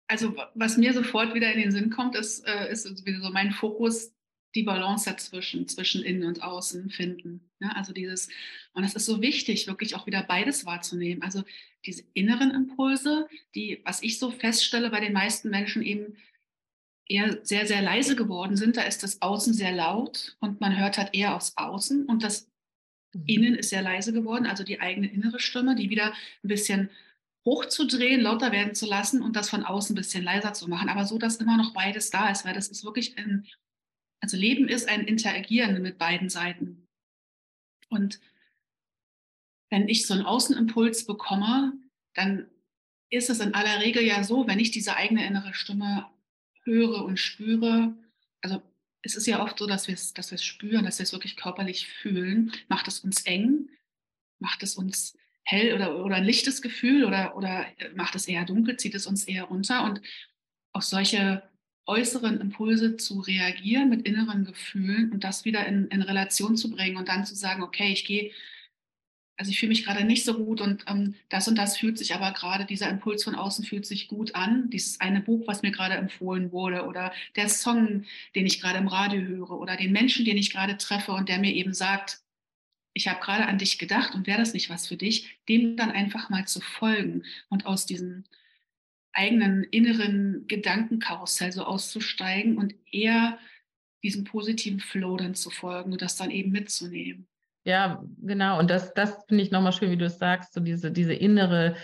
Also 0.08 0.36
was 0.56 0.78
mir 0.78 0.94
sofort 0.94 1.36
wieder 1.36 1.52
in 1.54 1.60
den 1.60 1.72
Sinn 1.72 1.90
kommt, 1.92 2.16
ist, 2.16 2.48
äh, 2.48 2.72
ist 2.72 2.84
so 2.84 3.32
mein 3.32 3.52
Fokus 3.52 4.16
die 4.56 4.64
Balance 4.64 5.10
dazwischen, 5.10 5.68
zwischen 5.68 6.04
innen 6.04 6.28
und 6.28 6.42
außen 6.42 6.90
finden. 6.90 7.50
Ja, 7.60 7.70
also 7.74 7.94
dieses, 7.94 8.30
und 8.74 8.84
es 8.84 8.96
ist 8.96 9.06
so 9.06 9.22
wichtig, 9.22 9.68
wirklich 9.68 9.96
auch 9.96 10.08
wieder 10.08 10.24
beides 10.24 10.66
wahrzunehmen. 10.66 11.22
Also 11.22 11.44
diese 11.86 12.04
inneren 12.14 12.52
Impulse, 12.52 13.28
die, 13.56 13.82
was 13.86 14.02
ich 14.02 14.18
so 14.18 14.32
feststelle 14.32 14.90
bei 14.90 15.00
den 15.00 15.14
meisten 15.14 15.50
Menschen 15.50 15.84
eben 15.84 16.18
eher 17.08 17.44
sehr, 17.44 17.66
sehr 17.66 17.82
leise 17.82 18.16
geworden 18.16 18.56
sind, 18.56 18.78
da 18.78 18.84
ist 18.84 19.04
das 19.04 19.22
Außen 19.22 19.54
sehr 19.54 19.72
laut 19.72 20.38
und 20.40 20.62
man 20.62 20.78
hört 20.78 20.98
halt 20.98 21.14
eher 21.14 21.36
aufs 21.36 21.58
Außen 21.58 22.06
und 22.06 22.24
das 22.24 22.48
mhm. 23.14 23.24
Innen 23.26 23.56
ist 23.56 23.70
sehr 23.70 23.82
leise 23.82 24.14
geworden, 24.14 24.46
also 24.46 24.64
die 24.64 24.80
eigene 24.80 25.12
innere 25.12 25.40
Stimme, 25.40 25.76
die 25.76 25.90
wieder 25.90 26.14
ein 26.44 26.48
bisschen 26.48 26.90
hochzudrehen, 27.46 28.22
lauter 28.22 28.52
werden 28.52 28.76
zu 28.76 28.86
lassen 28.86 29.22
und 29.24 29.36
das 29.36 29.50
von 29.50 29.64
außen 29.64 29.94
ein 29.94 29.98
bisschen 29.98 30.24
leiser 30.24 30.54
zu 30.54 30.70
machen, 30.70 30.90
aber 30.90 31.06
so, 31.06 31.18
dass 31.18 31.38
immer 31.38 31.58
noch 31.58 31.74
beides 31.74 32.12
da 32.12 32.30
ist, 32.30 32.46
weil 32.46 32.54
das 32.54 32.68
ist 32.68 32.84
wirklich 32.84 33.18
ein 33.18 33.48
also 34.22 34.38
Leben 34.38 34.68
ist 34.68 34.88
ein 34.88 35.06
Interagieren 35.06 35.82
mit 35.82 35.98
beiden 35.98 36.30
Seiten. 36.30 36.88
Und 37.90 38.20
wenn 39.70 39.88
ich 39.88 40.06
so 40.06 40.14
einen 40.14 40.26
Außenimpuls 40.26 41.06
bekomme, 41.06 41.74
dann 42.14 42.50
ist 43.10 43.30
es 43.30 43.40
in 43.40 43.54
aller 43.54 43.82
Regel 43.82 44.04
ja 44.04 44.24
so, 44.24 44.48
wenn 44.48 44.60
ich 44.60 44.72
diese 44.72 44.96
eigene 44.96 45.26
innere 45.26 45.54
Stimme 45.54 46.08
höre 46.64 47.04
und 47.06 47.18
spüre, 47.18 47.96
also 48.42 48.62
es 49.02 49.16
ist 49.16 49.28
ja 49.28 49.42
oft 49.42 49.58
so, 49.58 49.66
dass 49.66 49.88
wir 49.88 49.96
es 49.96 50.14
dass 50.14 50.44
spüren, 50.44 50.86
dass 50.86 51.00
wir 51.00 51.04
es 51.04 51.14
wirklich 51.14 51.36
körperlich 51.36 51.88
fühlen, 51.88 52.52
macht 52.68 52.88
es 52.88 53.00
uns 53.00 53.26
eng, 53.26 53.70
macht 54.40 54.62
es 54.64 54.76
uns 54.76 55.18
hell 55.44 55.74
oder, 55.74 56.04
oder 56.04 56.18
ein 56.18 56.26
lichtes 56.26 56.62
Gefühl 56.62 57.06
oder, 57.06 57.36
oder 57.36 57.66
macht 57.96 58.16
es 58.16 58.28
eher 58.28 58.46
dunkel, 58.46 58.78
zieht 58.78 58.96
es 58.96 59.08
uns 59.08 59.24
eher 59.24 59.46
runter 59.46 59.84
und 59.84 60.02
auf 60.74 60.84
solche 60.84 61.49
äußeren 61.90 62.40
Impulse 62.40 62.98
zu 62.98 63.20
reagieren 63.20 63.90
mit 63.90 64.08
inneren 64.08 64.46
Gefühlen 64.46 65.12
und 65.12 65.24
das 65.24 65.44
wieder 65.44 65.66
in, 65.66 65.88
in 65.88 66.02
Relation 66.04 66.56
zu 66.56 66.70
bringen 66.70 66.98
und 66.98 67.10
dann 67.10 67.26
zu 67.26 67.36
sagen, 67.36 67.64
okay, 67.64 67.92
ich 67.92 68.06
gehe, 68.06 68.32
also 69.38 69.52
ich 69.52 69.60
fühle 69.60 69.70
mich 69.70 69.86
gerade 69.86 70.04
nicht 70.04 70.24
so 70.24 70.36
gut 70.36 70.62
und 70.62 70.86
ähm, 70.88 71.16
das 71.30 71.48
und 71.48 71.58
das 71.58 71.78
fühlt 71.78 71.98
sich 71.98 72.14
aber 72.14 72.32
gerade, 72.32 72.66
dieser 72.66 72.90
Impuls 72.90 73.24
von 73.24 73.36
außen 73.36 73.66
fühlt 73.66 73.86
sich 73.86 74.08
gut 74.08 74.36
an, 74.36 74.70
dieses 74.70 75.00
eine 75.02 75.22
Buch, 75.22 75.48
was 75.48 75.64
mir 75.64 75.72
gerade 75.72 75.96
empfohlen 75.96 76.52
wurde 76.52 76.86
oder 76.86 77.12
der 77.36 77.50
Song, 77.50 78.06
den 78.36 78.46
ich 78.46 78.62
gerade 78.62 78.78
im 78.78 78.88
Radio 78.88 79.22
höre 79.22 79.52
oder 79.60 79.76
den 79.76 79.92
Menschen, 79.92 80.26
den 80.26 80.38
ich 80.38 80.52
gerade 80.52 80.78
treffe 80.78 81.14
und 81.14 81.28
der 81.28 81.40
mir 81.40 81.54
eben 81.54 81.74
sagt, 81.74 82.22
ich 82.94 83.08
habe 83.08 83.20
gerade 83.22 83.48
an 83.48 83.58
dich 83.58 83.80
gedacht 83.80 84.14
und 84.14 84.28
wäre 84.28 84.40
das 84.40 84.54
nicht 84.54 84.70
was 84.70 84.88
für 84.88 84.98
dich, 84.98 85.40
dem 85.48 85.78
dann 85.78 85.92
einfach 85.92 86.30
mal 86.30 86.46
zu 86.46 86.60
folgen 86.62 87.24
und 87.50 87.66
aus 87.66 87.86
diesem 87.86 88.26
eigenen 89.14 89.64
inneren 89.64 90.46
Gedankenkarussell 90.48 91.52
so 91.52 91.64
auszusteigen 91.64 92.58
und 92.58 92.76
eher 92.92 93.38
diesem 94.04 94.24
positiven 94.24 94.80
Flow 94.80 95.18
dann 95.18 95.36
zu 95.36 95.50
folgen 95.50 95.92
und 95.92 96.02
das 96.02 96.16
dann 96.16 96.32
eben 96.32 96.52
mitzunehmen. 96.52 97.28
Ja, 97.66 98.04
genau. 98.22 98.60
Und 98.60 98.70
das, 98.70 98.94
das 98.94 99.26
finde 99.28 99.44
ich 99.44 99.52
nochmal 99.52 99.74
schön, 99.74 99.92
wie 99.92 99.98
du 99.98 100.06
es 100.06 100.18
sagst, 100.18 100.54
so 100.54 100.62
diese, 100.62 100.92
diese 100.92 101.14
innere, 101.14 101.76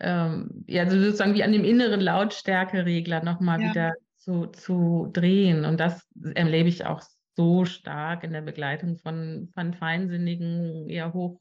ähm, 0.00 0.64
ja, 0.66 0.82
also 0.82 1.00
sozusagen 1.00 1.34
wie 1.34 1.42
an 1.42 1.52
dem 1.52 1.64
inneren 1.64 2.00
Lautstärkeregler 2.00 3.22
nochmal 3.24 3.60
ja. 3.62 3.70
wieder 3.70 3.94
zu, 4.16 4.46
zu 4.46 5.08
drehen. 5.12 5.64
Und 5.64 5.80
das 5.80 6.06
erlebe 6.34 6.68
ich 6.68 6.84
auch 6.84 7.02
so 7.36 7.64
stark 7.64 8.24
in 8.24 8.32
der 8.32 8.42
Begleitung 8.42 8.98
von, 8.98 9.50
von 9.54 9.74
feinsinnigen, 9.74 10.88
eher 10.88 11.12
hoch 11.12 11.40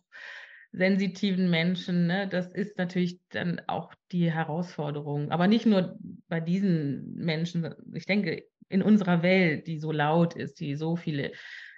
sensitiven 0.73 1.49
Menschen, 1.49 2.07
ne, 2.07 2.27
das 2.27 2.51
ist 2.51 2.77
natürlich 2.77 3.19
dann 3.29 3.62
auch 3.67 3.93
die 4.12 4.31
Herausforderung. 4.31 5.31
Aber 5.31 5.47
nicht 5.47 5.67
nur 5.67 5.97
bei 6.27 6.39
diesen 6.39 7.13
Menschen, 7.15 7.73
ich 7.93 8.05
denke, 8.05 8.43
in 8.69 8.81
unserer 8.81 9.21
Welt, 9.21 9.67
die 9.67 9.77
so 9.77 9.91
laut 9.91 10.36
ist, 10.36 10.59
die 10.59 10.75
so 10.75 10.95
viele 10.95 11.31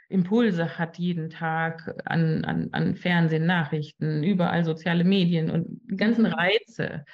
Impulse 0.08 0.77
hat 0.77 0.97
jeden 0.97 1.29
Tag 1.29 1.93
an, 2.05 2.45
an, 2.45 2.69
an 2.71 2.95
Fernsehen, 2.95 3.45
Nachrichten, 3.45 4.23
überall 4.23 4.63
soziale 4.63 5.03
Medien 5.03 5.51
und 5.51 5.81
die 5.91 5.97
ganzen 5.97 6.25
mhm. 6.25 6.34
Reize. 6.34 7.05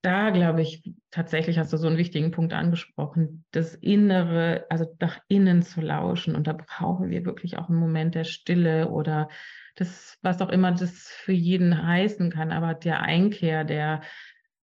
Da 0.00 0.30
glaube 0.30 0.62
ich, 0.62 0.94
tatsächlich 1.10 1.58
hast 1.58 1.72
du 1.72 1.76
so 1.76 1.88
einen 1.88 1.98
wichtigen 1.98 2.30
Punkt 2.30 2.54
angesprochen, 2.54 3.44
das 3.50 3.74
Innere, 3.74 4.64
also 4.70 4.86
nach 5.00 5.18
innen 5.28 5.62
zu 5.62 5.80
lauschen. 5.80 6.34
Und 6.34 6.46
da 6.46 6.52
brauchen 6.52 7.10
wir 7.10 7.26
wirklich 7.26 7.58
auch 7.58 7.68
einen 7.68 7.80
Moment 7.80 8.14
der 8.14 8.24
Stille 8.24 8.88
oder 8.88 9.28
das, 9.76 10.18
was 10.22 10.40
auch 10.40 10.48
immer 10.48 10.72
das 10.72 11.08
für 11.08 11.32
jeden 11.32 11.86
heißen 11.86 12.30
kann, 12.30 12.50
aber 12.50 12.74
der 12.74 13.02
Einkehr, 13.02 13.64
der, 13.64 14.02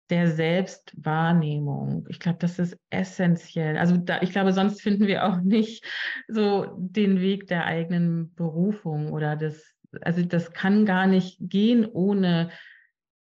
der 0.10 0.32
Selbstwahrnehmung. 0.32 2.06
Ich 2.10 2.20
glaube, 2.20 2.38
das 2.40 2.60
ist 2.60 2.78
essentiell. 2.90 3.78
Also 3.78 3.98
da, 3.98 4.22
ich 4.22 4.32
glaube, 4.32 4.54
sonst 4.54 4.82
finden 4.82 5.08
wir 5.08 5.26
auch 5.26 5.42
nicht 5.42 5.86
so 6.28 6.76
den 6.78 7.20
Weg 7.20 7.48
der 7.48 7.66
eigenen 7.66 8.34
Berufung 8.36 9.12
oder 9.12 9.36
des, 9.36 9.74
also 10.02 10.24
das 10.24 10.52
kann 10.52 10.86
gar 10.86 11.08
nicht 11.08 11.38
gehen 11.40 11.86
ohne 11.86 12.52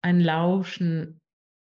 ein 0.02 0.20
Lauschen 0.20 1.20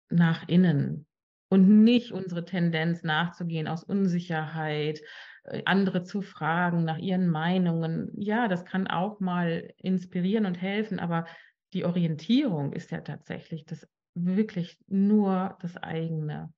nach 0.09 0.49
innen 0.49 1.07
und 1.49 1.85
nicht 1.85 2.13
unsere 2.13 2.45
Tendenz 2.45 3.03
nachzugehen 3.03 3.69
aus 3.69 3.85
Unsicherheit, 3.85 5.01
andere 5.65 6.03
zu 6.03 6.23
fragen 6.23 6.85
nach 6.85 6.99
ihren 6.99 7.29
Meinungen. 7.29 8.11
Ja, 8.17 8.49
das 8.49 8.65
kann 8.65 8.87
auch 8.87 9.21
mal 9.21 9.73
inspirieren 9.77 10.47
und 10.47 10.61
helfen, 10.61 10.99
aber 10.99 11.27
die 11.73 11.85
Orientierung 11.85 12.73
ist 12.73 12.91
ja 12.91 13.01
tatsächlich 13.01 13.65
das 13.65 13.89
wirklich 14.15 14.79
nur 14.87 15.57
das 15.61 15.77
eigene. 15.77 16.53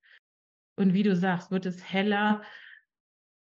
Und 0.77 0.95
wie 0.95 1.03
du 1.03 1.17
sagst, 1.17 1.51
wird 1.51 1.67
es 1.67 1.93
heller, 1.93 2.43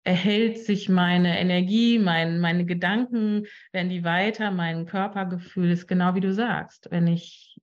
erhält 0.03 0.60
sich 0.60 0.88
meine 0.88 1.39
Energie, 1.39 1.99
mein, 1.99 2.39
meine 2.39 2.65
Gedanken, 2.65 3.45
werden 3.71 3.89
die 3.89 4.03
weiter, 4.03 4.51
mein 4.51 4.86
Körpergefühl 4.86 5.71
ist 5.71 5.88
genau 5.88 6.15
wie 6.15 6.21
du 6.21 6.31
sagst. 6.31 6.88
Wenn 6.91 7.08
ich, 7.08 7.60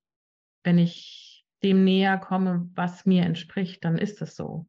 wenn 0.64 0.78
ich 0.78 1.44
dem 1.62 1.84
näher 1.84 2.18
komme, 2.18 2.68
was 2.74 3.06
mir 3.06 3.22
entspricht, 3.22 3.84
dann 3.84 3.96
ist 3.96 4.20
es 4.20 4.34
so. 4.34 4.66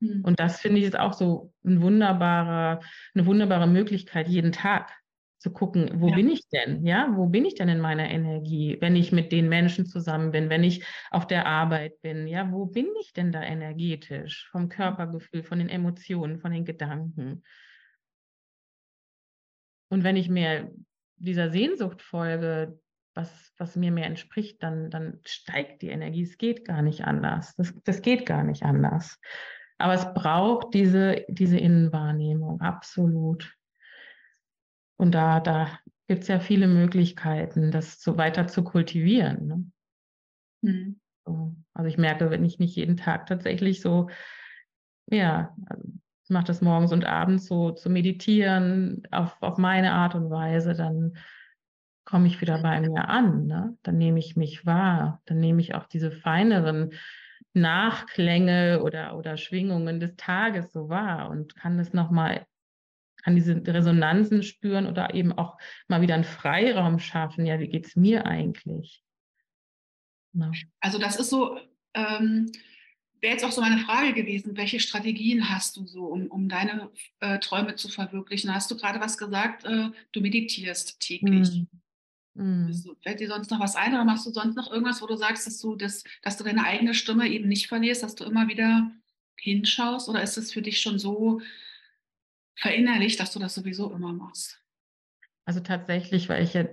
Hm. 0.00 0.22
Und 0.24 0.40
das 0.40 0.60
finde 0.60 0.80
ich 0.80 0.84
ist 0.84 0.98
auch 0.98 1.12
so 1.12 1.52
ein 1.64 1.80
wunderbarer, 1.80 2.80
eine 3.14 3.26
wunderbare 3.26 3.66
Möglichkeit 3.66 4.28
jeden 4.28 4.52
Tag 4.52 4.92
zu 5.38 5.52
gucken, 5.52 6.00
wo 6.00 6.08
ja. 6.08 6.16
bin 6.16 6.30
ich 6.30 6.48
denn? 6.48 6.84
Ja, 6.84 7.12
wo 7.14 7.26
bin 7.26 7.44
ich 7.44 7.54
denn 7.54 7.68
in 7.68 7.80
meiner 7.80 8.10
Energie, 8.10 8.78
wenn 8.80 8.96
ich 8.96 9.12
mit 9.12 9.32
den 9.32 9.48
Menschen 9.48 9.86
zusammen 9.86 10.32
bin, 10.32 10.50
wenn 10.50 10.64
ich 10.64 10.84
auf 11.10 11.26
der 11.26 11.46
Arbeit 11.46 12.00
bin? 12.02 12.26
Ja, 12.26 12.50
wo 12.50 12.66
bin 12.66 12.88
ich 13.00 13.12
denn 13.12 13.32
da 13.32 13.42
energetisch? 13.42 14.48
Vom 14.50 14.68
Körpergefühl, 14.68 15.42
von 15.42 15.58
den 15.58 15.68
Emotionen, 15.68 16.40
von 16.40 16.52
den 16.52 16.64
Gedanken. 16.64 17.42
Und 19.88 20.04
wenn 20.04 20.16
ich 20.16 20.28
mir 20.28 20.72
dieser 21.16 21.50
Sehnsucht 21.50 22.02
folge, 22.02 22.80
was, 23.14 23.52
was 23.56 23.76
mir 23.76 23.92
mehr 23.92 24.06
entspricht, 24.06 24.62
dann, 24.62 24.90
dann 24.90 25.20
steigt 25.24 25.82
die 25.82 25.88
Energie. 25.88 26.22
Es 26.22 26.38
geht 26.38 26.64
gar 26.64 26.82
nicht 26.82 27.04
anders. 27.04 27.54
Das, 27.56 27.74
das 27.84 28.02
geht 28.02 28.26
gar 28.26 28.42
nicht 28.42 28.62
anders. 28.62 29.18
Aber 29.78 29.94
es 29.94 30.12
braucht 30.14 30.74
diese, 30.74 31.24
diese 31.28 31.58
Innenwahrnehmung, 31.58 32.60
absolut. 32.60 33.54
Und 34.98 35.14
da, 35.14 35.40
da 35.40 35.78
gibt 36.06 36.22
es 36.22 36.28
ja 36.28 36.40
viele 36.40 36.66
Möglichkeiten, 36.66 37.70
das 37.70 38.00
so 38.00 38.16
weiter 38.16 38.46
zu 38.46 38.64
kultivieren. 38.64 39.46
Ne? 39.46 39.64
Mhm. 40.62 41.00
So. 41.26 41.56
Also 41.74 41.88
ich 41.88 41.98
merke, 41.98 42.30
wenn 42.30 42.44
ich 42.44 42.58
nicht 42.58 42.76
jeden 42.76 42.96
Tag 42.96 43.26
tatsächlich 43.26 43.80
so, 43.80 44.08
ja, 45.10 45.54
ich 46.24 46.30
mache 46.30 46.46
das 46.46 46.62
morgens 46.62 46.92
und 46.92 47.04
abends 47.04 47.46
so 47.46 47.70
zu 47.72 47.90
meditieren 47.90 49.02
auf, 49.10 49.36
auf 49.40 49.58
meine 49.58 49.92
Art 49.92 50.14
und 50.14 50.30
Weise, 50.30 50.74
dann 50.74 51.16
komme 52.04 52.28
ich 52.28 52.40
wieder 52.40 52.62
bei 52.62 52.80
mir 52.80 53.08
an. 53.08 53.46
Ne? 53.46 53.76
Dann 53.82 53.98
nehme 53.98 54.18
ich 54.18 54.36
mich 54.36 54.64
wahr. 54.64 55.20
Dann 55.26 55.38
nehme 55.38 55.60
ich 55.60 55.74
auch 55.74 55.86
diese 55.86 56.10
feineren 56.10 56.92
Nachklänge 57.56 58.82
oder, 58.82 59.16
oder 59.16 59.36
Schwingungen 59.36 59.98
des 59.98 60.14
Tages 60.16 60.72
so 60.72 60.88
wahr 60.88 61.30
und 61.30 61.56
kann 61.56 61.78
das 61.78 61.92
nochmal 61.92 62.46
kann 63.26 63.34
diese 63.34 63.60
Resonanzen 63.66 64.44
spüren 64.44 64.86
oder 64.86 65.12
eben 65.12 65.32
auch 65.32 65.58
mal 65.88 66.00
wieder 66.00 66.14
einen 66.14 66.22
Freiraum 66.22 67.00
schaffen. 67.00 67.44
Ja, 67.44 67.58
wie 67.58 67.66
geht 67.66 67.86
es 67.86 67.96
mir 67.96 68.24
eigentlich? 68.24 69.02
Ja. 70.32 70.52
Also 70.78 70.98
das 70.98 71.16
ist 71.16 71.30
so, 71.30 71.58
ähm, 71.94 72.52
wäre 73.20 73.32
jetzt 73.32 73.44
auch 73.44 73.50
so 73.50 73.62
meine 73.62 73.78
Frage 73.78 74.12
gewesen, 74.12 74.56
welche 74.56 74.78
Strategien 74.78 75.50
hast 75.50 75.76
du 75.76 75.86
so, 75.86 76.04
um, 76.04 76.28
um 76.28 76.48
deine 76.48 76.90
äh, 77.18 77.40
Träume 77.40 77.74
zu 77.74 77.88
verwirklichen? 77.88 78.54
Hast 78.54 78.70
du 78.70 78.76
gerade 78.76 79.00
was 79.00 79.18
gesagt, 79.18 79.64
äh, 79.64 79.90
du 80.12 80.20
meditierst 80.20 81.00
täglich. 81.00 81.50
Mm. 81.50 81.64
Du, 82.36 82.94
fällt 83.02 83.20
dir 83.20 83.28
sonst 83.28 83.50
noch 83.50 83.60
was 83.60 83.76
ein 83.76 83.94
oder 83.94 84.04
machst 84.04 84.26
du 84.26 84.30
sonst 84.30 84.56
noch 84.56 84.70
irgendwas, 84.70 85.00
wo 85.00 85.06
du 85.06 85.16
sagst, 85.16 85.46
dass 85.46 85.58
du, 85.58 85.74
das, 85.74 86.04
dass 86.22 86.36
du 86.36 86.44
deine 86.44 86.64
eigene 86.64 86.92
Stimme 86.92 87.28
eben 87.28 87.48
nicht 87.48 87.66
verlierst, 87.66 88.02
dass 88.02 88.14
du 88.14 88.24
immer 88.24 88.48
wieder 88.48 88.90
hinschaust? 89.36 90.08
Oder 90.08 90.22
ist 90.22 90.36
es 90.36 90.52
für 90.52 90.62
dich 90.62 90.80
schon 90.80 90.98
so 90.98 91.40
verinnerlicht, 92.54 93.18
dass 93.20 93.32
du 93.32 93.38
das 93.38 93.54
sowieso 93.54 93.90
immer 93.90 94.12
machst? 94.12 94.60
Also 95.46 95.60
tatsächlich, 95.60 96.28
weil 96.28 96.42
ich 96.42 96.54
ja, 96.54 96.66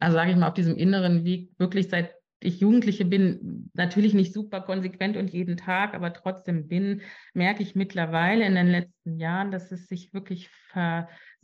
also 0.00 0.16
sage 0.16 0.32
ich 0.32 0.36
mal, 0.36 0.48
auf 0.48 0.54
diesem 0.54 0.76
inneren 0.76 1.24
Weg 1.24 1.50
wirklich 1.58 1.88
seit 1.88 2.12
ich 2.40 2.60
Jugendliche 2.60 3.04
bin, 3.04 3.70
natürlich 3.72 4.12
nicht 4.12 4.34
super 4.34 4.60
konsequent 4.60 5.16
und 5.16 5.32
jeden 5.32 5.56
Tag, 5.56 5.94
aber 5.94 6.12
trotzdem 6.12 6.68
bin, 6.68 7.00
merke 7.32 7.62
ich 7.62 7.74
mittlerweile 7.74 8.44
in 8.44 8.54
den 8.54 8.68
letzten 8.68 9.18
Jahren, 9.18 9.50
dass 9.50 9.72
es 9.72 9.86
sich 9.86 10.12
wirklich 10.12 10.50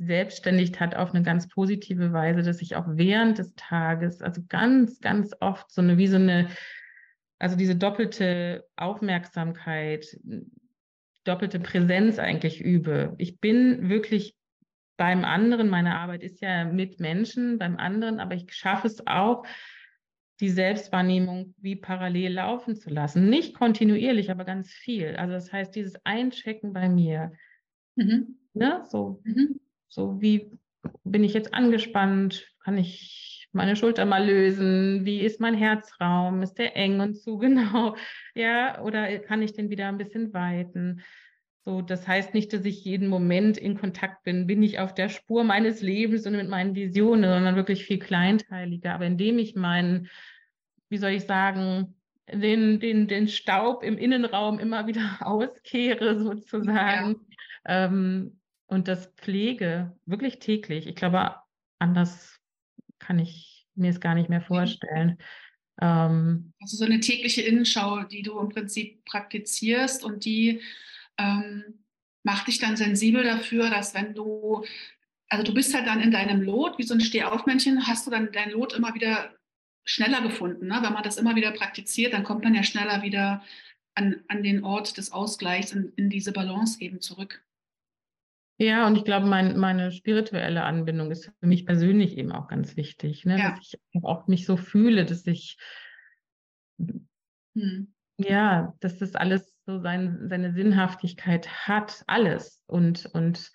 verselbstständigt 0.03 0.81
hat 0.81 0.95
auf 0.95 1.15
eine 1.15 1.23
ganz 1.23 1.49
positive 1.49 2.13
Weise, 2.13 2.43
dass 2.43 2.61
ich 2.61 2.77
auch 2.77 2.87
während 2.89 3.39
des 3.39 3.55
Tages, 3.55 4.21
also 4.21 4.43
ganz, 4.49 5.01
ganz 5.01 5.33
oft 5.41 5.71
so 5.71 5.81
eine, 5.81 5.97
wie 5.97 6.09
so 6.09 6.17
eine, 6.17 6.49
also 7.39 7.57
diese 7.57 7.77
doppelte 7.77 8.67
Aufmerksamkeit, 8.77 10.19
doppelte 11.25 11.61
Präsenz 11.61 12.19
eigentlich 12.19 12.61
übe. 12.61 13.15
Ich 13.19 13.39
bin 13.41 13.89
wirklich 13.89 14.37
beim 14.97 15.25
anderen, 15.25 15.69
meine 15.69 15.99
Arbeit 15.99 16.23
ist 16.23 16.41
ja 16.41 16.65
mit 16.65 17.01
Menschen, 17.01 17.59
beim 17.59 17.77
anderen, 17.77 18.21
aber 18.21 18.35
ich 18.35 18.53
schaffe 18.53 18.89
es 18.89 19.07
auch, 19.07 19.45
die 20.41 20.51
Selbstwahrnehmung 20.51 21.55
wie 21.59 21.77
parallel 21.77 22.33
laufen 22.33 22.75
zu 22.75 22.91
lassen. 22.91 23.31
Nicht 23.31 23.55
kontinuierlich, 23.55 24.31
aber 24.31 24.45
ganz 24.45 24.73
viel. 24.73 25.15
Also 25.15 25.35
das 25.35 25.53
heißt, 25.53 25.75
dieses 25.77 25.95
Einchecken 26.05 26.73
bei 26.73 26.89
mir. 26.89 27.33
Mhm. 27.95 28.39
Ne? 28.53 28.85
So, 28.89 29.21
mhm. 29.23 29.61
So 29.93 30.21
wie 30.23 30.51
bin 31.05 31.23
ich 31.23 31.35
jetzt 31.35 31.53
angespannt? 31.53 32.47
Kann 32.65 32.79
ich 32.79 33.49
meine 33.53 33.77
Schulter 33.77 34.07
mal 34.07 34.25
lösen? 34.25 35.05
Wie 35.05 35.21
ist 35.21 35.39
mein 35.39 35.55
Herzraum? 35.55 36.43
Ist 36.43 36.55
der 36.55 36.77
eng 36.77 37.01
und 37.01 37.15
zu 37.15 37.37
genau? 37.39 37.97
Ja, 38.35 38.81
oder 38.83 39.19
kann 39.19 39.43
ich 39.43 39.53
den 39.53 39.69
wieder 39.69 39.89
ein 39.89 39.99
bisschen 39.99 40.33
weiten? 40.33 41.03
So, 41.65 41.83
das 41.83 42.09
heißt 42.09 42.33
nicht, 42.33 42.53
dass 42.55 42.65
ich 42.65 42.85
jeden 42.85 43.09
Moment 43.09 43.59
in 43.59 43.79
Kontakt 43.79 44.25
bin, 44.25 44.47
bin 44.47 44.63
ich 44.63 44.81
auf 44.81 44.95
der 44.95 45.11
Spur 45.11 45.45
meines 45.45 45.83
Lebens 45.83 46.27
und 46.27 46.33
mit 46.33 46.49
meinen 46.49 46.75
Visionen, 46.75 47.31
sondern 47.31 47.55
wirklich 47.55 47.85
viel 47.85 47.99
kleinteiliger. 47.99 48.95
Aber 48.95 49.05
indem 49.05 49.39
ich 49.39 49.55
meinen, 49.55 50.09
wie 50.89 50.97
soll 50.97 51.11
ich 51.11 51.25
sagen, 51.25 51.95
den, 52.33 52.81
den, 52.81 53.09
den 53.09 53.29
Staub 53.29 53.85
im 53.85 53.99
Innenraum 53.99 54.59
immer 54.59 54.87
wieder 54.87 55.19
auskehre, 55.21 56.19
sozusagen, 56.19 57.27
ja. 57.67 57.85
ähm, 57.85 58.41
und 58.73 58.89
das 58.89 59.07
pflege, 59.17 59.95
wirklich 60.07 60.39
täglich. 60.39 60.87
Ich 60.87 60.97
glaube, 60.97 61.37
anders 61.79 62.41
kann 62.99 63.19
ich 63.19 63.67
mir 63.75 63.91
es 63.91 64.01
gar 64.01 64.15
nicht 64.15 64.31
mehr 64.31 64.41
vorstellen. 64.41 65.19
Ähm, 65.81 66.53
also 66.61 66.79
so 66.79 66.85
eine 66.85 67.01
tägliche 67.01 67.43
Innenschau, 67.43 68.05
die 68.05 68.23
du 68.23 68.39
im 68.39 68.49
Prinzip 68.49 69.05
praktizierst 69.05 70.03
und 70.05 70.25
die 70.25 70.61
ähm, 71.19 71.85
macht 72.23 72.49
dich 72.49 72.59
dann 72.59 72.77
sensibel 72.77 73.23
dafür, 73.23 73.69
dass 73.69 73.95
wenn 73.95 74.15
du, 74.15 74.65
also 75.29 75.45
du 75.45 75.53
bist 75.53 75.75
halt 75.75 75.87
dann 75.87 76.01
in 76.01 76.11
deinem 76.11 76.43
Lot, 76.43 76.79
wie 76.79 76.85
so 76.85 76.95
ein 76.95 77.01
Stehaufmännchen, 77.01 77.87
hast 77.87 78.07
du 78.07 78.11
dann 78.11 78.33
dein 78.33 78.51
Lot 78.53 78.73
immer 78.73 78.95
wieder 78.95 79.35
schneller 79.85 80.23
gefunden. 80.23 80.69
Ne? 80.69 80.79
Wenn 80.81 80.93
man 80.93 81.03
das 81.03 81.19
immer 81.19 81.37
wieder 81.37 81.51
praktiziert, 81.53 82.15
dann 82.15 82.25
kommt 82.25 82.45
man 82.45 82.55
ja 82.55 82.63
schneller 82.63 83.03
wieder 83.03 83.43
an, 83.95 84.23
an 84.29 84.43
den 84.43 84.65
Ort 84.65 84.97
des 84.97 85.13
Ausgleichs, 85.13 85.73
in, 85.73 85.93
in 85.97 86.09
diese 86.09 86.33
Balance 86.33 86.81
eben 86.81 87.01
zurück. 87.01 87.45
Ja, 88.63 88.87
und 88.87 88.97
ich 88.97 89.05
glaube, 89.05 89.27
mein, 89.27 89.59
meine 89.59 89.91
spirituelle 89.91 90.63
Anbindung 90.63 91.11
ist 91.11 91.33
für 91.41 91.47
mich 91.47 91.67
persönlich 91.67 92.17
eben 92.17 92.31
auch 92.31 92.47
ganz 92.47 92.77
wichtig, 92.77 93.25
ne? 93.25 93.37
Ja. 93.37 93.51
dass 93.51 93.61
ich 93.61 94.05
auch 94.05 94.29
mich 94.29 94.47
so 94.47 94.57
fühle, 94.57 95.05
dass 95.05 95.27
ich 95.27 95.59
hm. 97.57 97.93
ja, 98.19 98.73
dass 98.79 98.99
das 98.99 99.17
alles 99.17 99.53
so 99.67 99.81
sein, 99.81 100.29
seine 100.29 100.53
Sinnhaftigkeit 100.53 101.67
hat, 101.67 102.05
alles. 102.07 102.63
Und, 102.67 103.07
und 103.07 103.51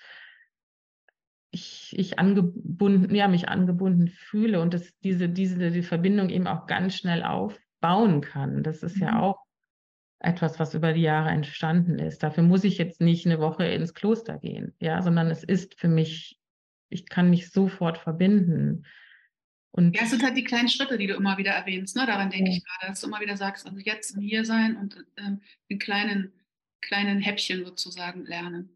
ich, 1.52 1.98
ich 1.98 2.20
angebunden, 2.20 3.16
ja, 3.16 3.30
mich 3.30 3.48
angebunden 3.48 4.10
fühle 4.10 4.60
und 4.60 4.74
dass 4.74 4.94
diese, 5.00 5.30
diese 5.30 5.72
die 5.72 5.84
Verbindung 5.84 6.30
eben 6.30 6.48
auch 6.48 6.68
ganz 6.68 6.96
schnell 6.96 7.24
aufbauen 7.24 8.20
kann. 8.20 8.62
Das 8.62 8.84
ist 8.84 8.98
mhm. 8.98 9.04
ja 9.04 9.22
auch 9.22 9.47
etwas, 10.20 10.60
was 10.60 10.74
über 10.74 10.94
die 10.94 11.02
Jahre 11.02 11.30
entstanden 11.30 12.00
ist. 12.00 12.24
Dafür 12.24 12.44
muss 12.44 12.64
ich 12.64 12.78
jetzt 12.78 13.02
nicht 13.02 13.26
eine 13.26 13.40
Woche 13.40 13.66
ins 13.66 13.94
Kloster 13.94 14.38
gehen, 14.40 14.74
ja, 14.80 15.02
sondern 15.02 15.30
es 15.30 15.44
ist 15.44 15.80
für 15.80 15.88
mich, 15.88 16.40
ich 16.90 17.08
kann 17.08 17.30
mich 17.30 17.52
sofort 17.52 17.98
verbinden. 17.98 18.86
Und 19.72 19.96
ja, 19.96 20.04
es 20.04 20.10
sind 20.10 20.24
halt 20.24 20.36
die 20.36 20.44
kleinen 20.44 20.70
Schritte, 20.70 20.98
die 20.98 21.08
du 21.08 21.14
immer 21.14 21.38
wieder 21.38 21.52
erwähnst. 21.52 21.96
Ne? 21.96 22.06
Daran 22.08 22.32
denke 22.32 22.50
ja. 22.50 22.58
ich 22.58 22.64
gerade, 22.64 22.92
dass 22.92 23.02
du 23.02 23.08
immer 23.08 23.20
wieder 23.20 23.38
sagst, 23.38 23.68
also 23.68 23.78
jetzt 23.78 24.16
im 24.16 24.22
Hier 24.22 24.44
sein 24.44 24.76
und 24.76 25.06
ähm, 25.18 25.42
in 25.68 25.78
kleinen, 25.78 26.34
kleinen 26.82 27.20
Häppchen 27.20 27.64
sozusagen 27.64 28.26
lernen. 28.26 28.76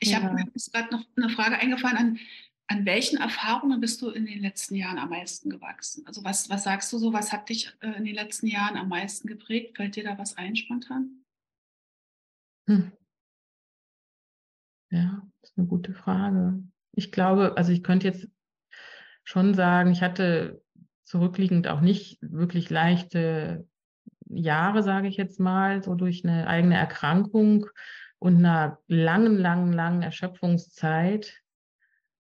Ich 0.00 0.10
ja. 0.10 0.22
habe 0.22 0.34
mir 0.34 0.44
gerade 0.72 0.90
noch 0.90 1.04
eine 1.16 1.28
Frage 1.28 1.58
eingefallen 1.58 1.96
an, 1.96 2.18
an 2.68 2.84
welchen 2.84 3.18
Erfahrungen 3.18 3.80
bist 3.80 4.02
du 4.02 4.10
in 4.10 4.26
den 4.26 4.40
letzten 4.40 4.74
Jahren 4.74 4.98
am 4.98 5.08
meisten 5.08 5.48
gewachsen? 5.48 6.06
Also 6.06 6.22
was, 6.22 6.50
was 6.50 6.64
sagst 6.64 6.92
du 6.92 6.98
so, 6.98 7.12
was 7.12 7.32
hat 7.32 7.48
dich 7.48 7.74
äh, 7.80 7.92
in 7.92 8.04
den 8.04 8.14
letzten 8.14 8.46
Jahren 8.46 8.76
am 8.76 8.88
meisten 8.88 9.26
geprägt? 9.26 9.76
Fällt 9.76 9.96
dir 9.96 10.04
da 10.04 10.18
was 10.18 10.36
ein 10.36 10.54
spontan? 10.54 11.24
Hm. 12.66 12.92
Ja, 14.90 15.22
das 15.40 15.50
ist 15.50 15.58
eine 15.58 15.66
gute 15.66 15.94
Frage. 15.94 16.62
Ich 16.92 17.10
glaube, 17.10 17.54
also 17.56 17.72
ich 17.72 17.82
könnte 17.82 18.06
jetzt 18.06 18.28
schon 19.24 19.54
sagen, 19.54 19.90
ich 19.92 20.02
hatte 20.02 20.62
zurückliegend 21.04 21.68
auch 21.68 21.80
nicht 21.80 22.18
wirklich 22.20 22.68
leichte 22.68 23.66
Jahre, 24.28 24.82
sage 24.82 25.08
ich 25.08 25.16
jetzt 25.16 25.40
mal, 25.40 25.82
so 25.82 25.94
durch 25.94 26.22
eine 26.22 26.46
eigene 26.46 26.76
Erkrankung 26.76 27.66
und 28.18 28.36
einer 28.36 28.78
langen, 28.88 29.38
langen, 29.38 29.72
langen 29.72 30.02
Erschöpfungszeit 30.02 31.42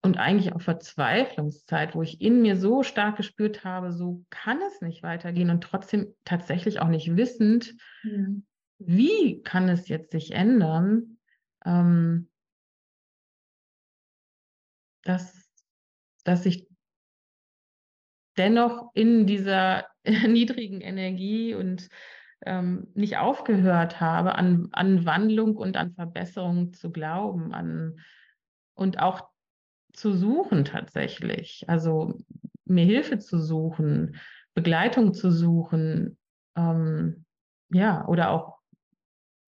und 0.03 0.19
eigentlich 0.19 0.53
auch 0.53 0.61
Verzweiflungszeit, 0.61 1.95
wo 1.95 2.03
ich 2.03 2.21
in 2.21 2.43
mir 2.43 2.57
so 2.57 2.83
stark 2.83 3.17
gespürt 3.17 3.65
habe, 3.65 3.93
so 3.93 4.25
kann 4.31 4.61
es 4.63 4.81
nicht 4.81 5.05
weitergehen 5.05 5.51
und 5.51 5.63
trotzdem 5.63 6.13
tatsächlich 6.25 6.81
auch 6.81 6.89
nicht 6.89 7.17
wissend, 7.17 7.75
mhm. 8.03 8.45
wie 8.79 9.43
kann 9.43 9.69
es 9.69 9.89
jetzt 9.89 10.11
sich 10.11 10.33
ändern, 10.33 11.19
ähm, 11.65 12.29
dass, 15.05 15.49
dass 16.25 16.47
ich 16.47 16.67
dennoch 18.37 18.91
in 18.95 19.27
dieser 19.27 19.87
niedrigen 20.05 20.81
Energie 20.81 21.55
und 21.55 21.89
ähm, 22.45 22.89
nicht 22.95 23.19
aufgehört 23.19 24.01
habe, 24.01 24.35
an, 24.35 24.69
an 24.73 25.05
Wandlung 25.07 25.57
und 25.57 25.77
an 25.77 25.95
Verbesserung 25.95 26.73
zu 26.73 26.91
glauben, 26.91 27.55
an 27.55 28.01
und 28.75 28.99
auch 28.99 29.32
zu 29.93 30.13
suchen 30.15 30.65
tatsächlich. 30.65 31.65
Also 31.69 32.19
mir 32.65 32.85
Hilfe 32.85 33.19
zu 33.19 33.39
suchen, 33.39 34.17
Begleitung 34.55 35.15
zu 35.15 35.31
suchen, 35.31 36.19
ähm, 36.57 37.25
ja, 37.71 38.07
oder 38.07 38.31
auch, 38.31 38.59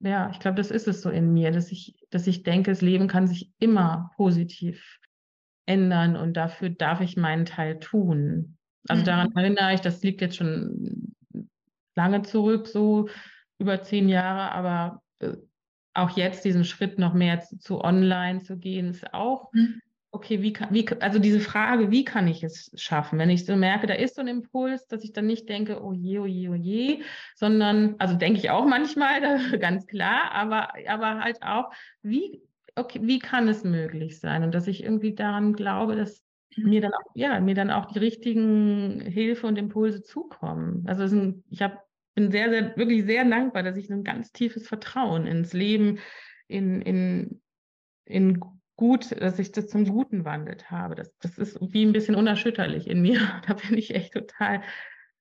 ja, 0.01 0.31
ich 0.31 0.41
glaube, 0.41 0.57
das 0.57 0.71
ist 0.71 0.89
es 0.89 1.03
so 1.03 1.11
in 1.11 1.33
mir, 1.33 1.51
dass 1.51 1.73
ich, 1.73 1.97
dass 2.11 2.27
ich 2.27 2.43
denke, 2.43 2.71
das 2.71 2.81
Leben 2.81 3.09
kann 3.09 3.27
sich 3.27 3.53
immer 3.59 4.11
positiv 4.17 4.99
ändern 5.67 6.17
und 6.17 6.35
dafür 6.35 6.71
darf 6.71 7.01
ich 7.01 7.17
meinen 7.17 7.47
Teil 7.47 7.79
tun. 7.81 8.57
Also 8.89 9.03
mhm. 9.03 9.07
daran 9.07 9.33
erinnere 9.35 9.75
ich, 9.75 9.81
das 9.81 10.03
liegt 10.03 10.21
jetzt 10.21 10.37
schon 10.37 11.15
lange 11.95 12.23
zurück, 12.23 12.67
so 12.67 13.09
über 13.59 13.83
zehn 13.83 14.09
Jahre, 14.09 14.53
aber 14.53 15.03
äh, 15.21 15.37
auch 15.95 16.11
jetzt 16.11 16.45
diesen 16.45 16.65
Schritt 16.65 16.99
noch 16.99 17.15
mehr 17.15 17.41
zu, 17.41 17.59
zu 17.59 17.81
online 17.83 18.43
zu 18.43 18.59
gehen, 18.59 18.89
ist 18.91 19.15
auch 19.15 19.53
mhm 19.53 19.81
okay, 20.15 20.43
wie 20.43 20.53
kann, 20.53 20.73
wie, 20.73 20.87
also 21.01 21.19
diese 21.19 21.41
Frage, 21.41 21.91
wie 21.91 22.05
kann 22.05 22.29
ich 22.29 22.43
es 22.43 22.71
schaffen? 22.77 23.19
Wenn 23.19 23.31
ich 23.31 23.45
so 23.45 23.57
merke, 23.57 23.87
da 23.87 23.95
ist 23.95 24.15
so 24.15 24.21
ein 24.21 24.29
Impuls, 24.29 24.87
dass 24.87 25.05
ich 25.05 25.13
dann 25.13 25.27
nicht 25.27 25.49
denke, 25.49 25.83
oh 25.83 25.93
je, 25.93 26.19
oh 26.21 26.27
je, 26.27 26.49
oh 26.49 26.55
je, 26.55 27.03
sondern, 27.35 27.97
also 27.99 28.15
denke 28.15 28.39
ich 28.39 28.51
auch 28.51 28.67
manchmal, 28.67 29.21
ganz 29.59 29.87
klar, 29.87 30.33
aber, 30.33 30.73
aber 30.89 31.21
halt 31.21 31.43
auch, 31.43 31.73
wie, 32.03 32.41
okay, 32.77 33.01
wie 33.03 33.19
kann 33.19 33.49
es 33.49 33.65
möglich 33.65 34.21
sein? 34.21 34.45
Und 34.45 34.55
dass 34.55 34.69
ich 34.69 34.85
irgendwie 34.85 35.15
daran 35.15 35.53
glaube, 35.53 35.97
dass 35.97 36.23
mhm. 36.57 36.71
mir 36.71 36.81
dann 36.81 36.93
auch, 36.95 37.11
ja, 37.15 37.41
mir 37.41 37.55
dann 37.55 37.71
auch 37.71 37.87
die 37.87 37.99
richtigen 37.99 39.01
Hilfe 39.01 39.47
und 39.47 39.59
Impulse 39.59 40.03
zukommen. 40.03 40.85
Also 40.87 41.03
ein, 41.05 41.45
ich 41.51 41.61
habe 41.61 41.79
bin 42.15 42.31
sehr, 42.31 42.49
sehr, 42.51 42.77
wirklich 42.77 43.05
sehr 43.05 43.25
dankbar, 43.25 43.65
dass 43.65 43.77
ich 43.77 43.91
ein 43.91 44.05
ganz 44.05 44.31
tiefes 44.31 44.69
Vertrauen 44.69 45.27
ins 45.27 45.53
Leben, 45.53 45.99
in, 46.47 46.81
in, 46.81 47.43
in 48.05 48.41
gut, 48.77 49.13
dass 49.21 49.39
ich 49.39 49.53
das 49.53 49.69
zum 49.69 49.85
Guten 49.85 50.25
wandelt 50.25 50.71
habe. 50.71 50.95
Das, 50.95 51.17
das 51.19 51.39
ist 51.39 51.59
wie 51.61 51.85
ein 51.85 51.93
bisschen 51.93 52.15
unerschütterlich 52.15 52.89
in 52.89 53.03
mir. 53.03 53.21
Da 53.47 53.55
bin 53.55 53.77
ich 53.79 53.95
echt 53.95 54.13
total 54.13 54.63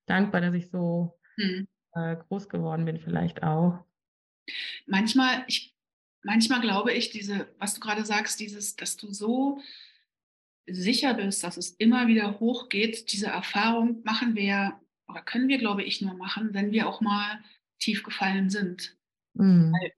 dankbar, 0.06 0.40
dass 0.40 0.54
ich 0.54 0.70
so 0.70 1.18
hm. 1.36 1.68
äh, 1.94 2.16
groß 2.16 2.48
geworden 2.48 2.84
bin, 2.84 2.98
vielleicht 2.98 3.42
auch. 3.42 3.84
Manchmal, 4.86 5.44
ich, 5.46 5.74
manchmal 6.22 6.60
glaube 6.60 6.92
ich, 6.92 7.10
diese, 7.10 7.48
was 7.58 7.74
du 7.74 7.80
gerade 7.80 8.04
sagst, 8.04 8.40
dieses, 8.40 8.76
dass 8.76 8.96
du 8.96 9.12
so 9.12 9.60
sicher 10.66 11.14
bist, 11.14 11.44
dass 11.44 11.56
es 11.56 11.70
immer 11.70 12.06
wieder 12.06 12.40
hochgeht, 12.40 13.12
diese 13.12 13.26
Erfahrung 13.26 14.02
machen 14.04 14.34
wir 14.34 14.80
oder 15.08 15.22
können 15.22 15.48
wir, 15.48 15.58
glaube 15.58 15.82
ich, 15.82 16.00
nur 16.00 16.14
machen, 16.14 16.54
wenn 16.54 16.72
wir 16.72 16.88
auch 16.88 17.00
mal 17.00 17.42
tief 17.78 18.02
gefallen 18.02 18.48
sind. 18.48 18.96
Mhm. 19.34 19.72
Weil 19.72 19.92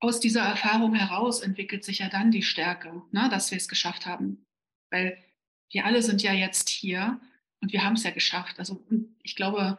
aus 0.00 0.20
dieser 0.20 0.42
Erfahrung 0.42 0.94
heraus 0.94 1.40
entwickelt 1.40 1.84
sich 1.84 1.98
ja 1.98 2.08
dann 2.08 2.30
die 2.30 2.42
Stärke, 2.42 3.02
ne, 3.10 3.28
dass 3.30 3.50
wir 3.50 3.58
es 3.58 3.68
geschafft 3.68 4.06
haben. 4.06 4.46
Weil 4.90 5.22
wir 5.70 5.84
alle 5.84 6.02
sind 6.02 6.22
ja 6.22 6.32
jetzt 6.32 6.68
hier 6.68 7.20
und 7.60 7.72
wir 7.72 7.84
haben 7.84 7.94
es 7.94 8.04
ja 8.04 8.10
geschafft. 8.10 8.58
Also 8.58 8.86
ich 9.22 9.34
glaube, 9.34 9.78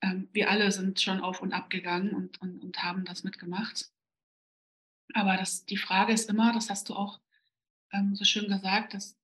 ähm, 0.00 0.28
wir 0.32 0.50
alle 0.50 0.72
sind 0.72 1.00
schon 1.00 1.20
auf 1.20 1.42
und 1.42 1.52
ab 1.52 1.70
gegangen 1.70 2.12
und, 2.12 2.40
und, 2.40 2.62
und 2.62 2.82
haben 2.82 3.04
das 3.04 3.22
mitgemacht. 3.22 3.90
Aber 5.12 5.36
das, 5.36 5.66
die 5.66 5.76
Frage 5.76 6.12
ist 6.12 6.30
immer, 6.30 6.52
das 6.52 6.70
hast 6.70 6.88
du 6.88 6.94
auch 6.94 7.20
ähm, 7.92 8.14
so 8.14 8.24
schön 8.24 8.48
gesagt, 8.48 8.94
dass 8.94 9.18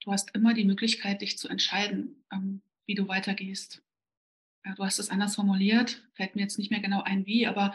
du 0.00 0.12
hast 0.12 0.34
immer 0.34 0.54
die 0.54 0.64
Möglichkeit, 0.64 1.22
dich 1.22 1.38
zu 1.38 1.48
entscheiden, 1.48 2.24
ähm, 2.32 2.62
wie 2.86 2.94
du 2.94 3.06
weitergehst. 3.06 3.82
Ja, 4.64 4.74
du 4.74 4.84
hast 4.84 4.98
es 4.98 5.10
anders 5.10 5.34
formuliert, 5.34 6.02
fällt 6.14 6.34
mir 6.34 6.42
jetzt 6.42 6.58
nicht 6.58 6.70
mehr 6.70 6.80
genau 6.80 7.02
ein, 7.02 7.26
wie, 7.26 7.46
aber 7.46 7.74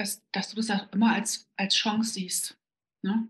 dass, 0.00 0.22
dass 0.32 0.50
du 0.50 0.56
das 0.56 0.70
auch 0.70 0.90
immer 0.92 1.14
als, 1.14 1.46
als 1.56 1.74
Chance 1.74 2.14
siehst. 2.14 2.58
Ne? 3.02 3.28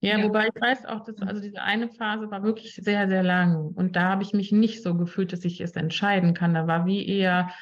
Ja, 0.00 0.16
ja, 0.16 0.24
wobei 0.24 0.48
ich 0.48 0.60
weiß 0.60 0.86
auch, 0.86 1.04
dass 1.04 1.20
also 1.20 1.42
diese 1.42 1.60
eine 1.60 1.88
Phase 1.88 2.30
war 2.30 2.42
wirklich 2.42 2.74
sehr, 2.74 3.08
sehr 3.08 3.22
lang. 3.22 3.72
Und 3.74 3.94
da 3.96 4.02
habe 4.02 4.22
ich 4.22 4.32
mich 4.32 4.50
nicht 4.50 4.82
so 4.82 4.96
gefühlt, 4.96 5.32
dass 5.32 5.44
ich 5.44 5.60
es 5.60 5.72
entscheiden 5.72 6.34
kann. 6.34 6.54
Da 6.54 6.66
war 6.66 6.86
wie 6.86 7.06
eher 7.06 7.52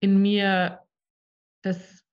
in 0.00 0.22
mir 0.22 0.80
das 1.62 2.04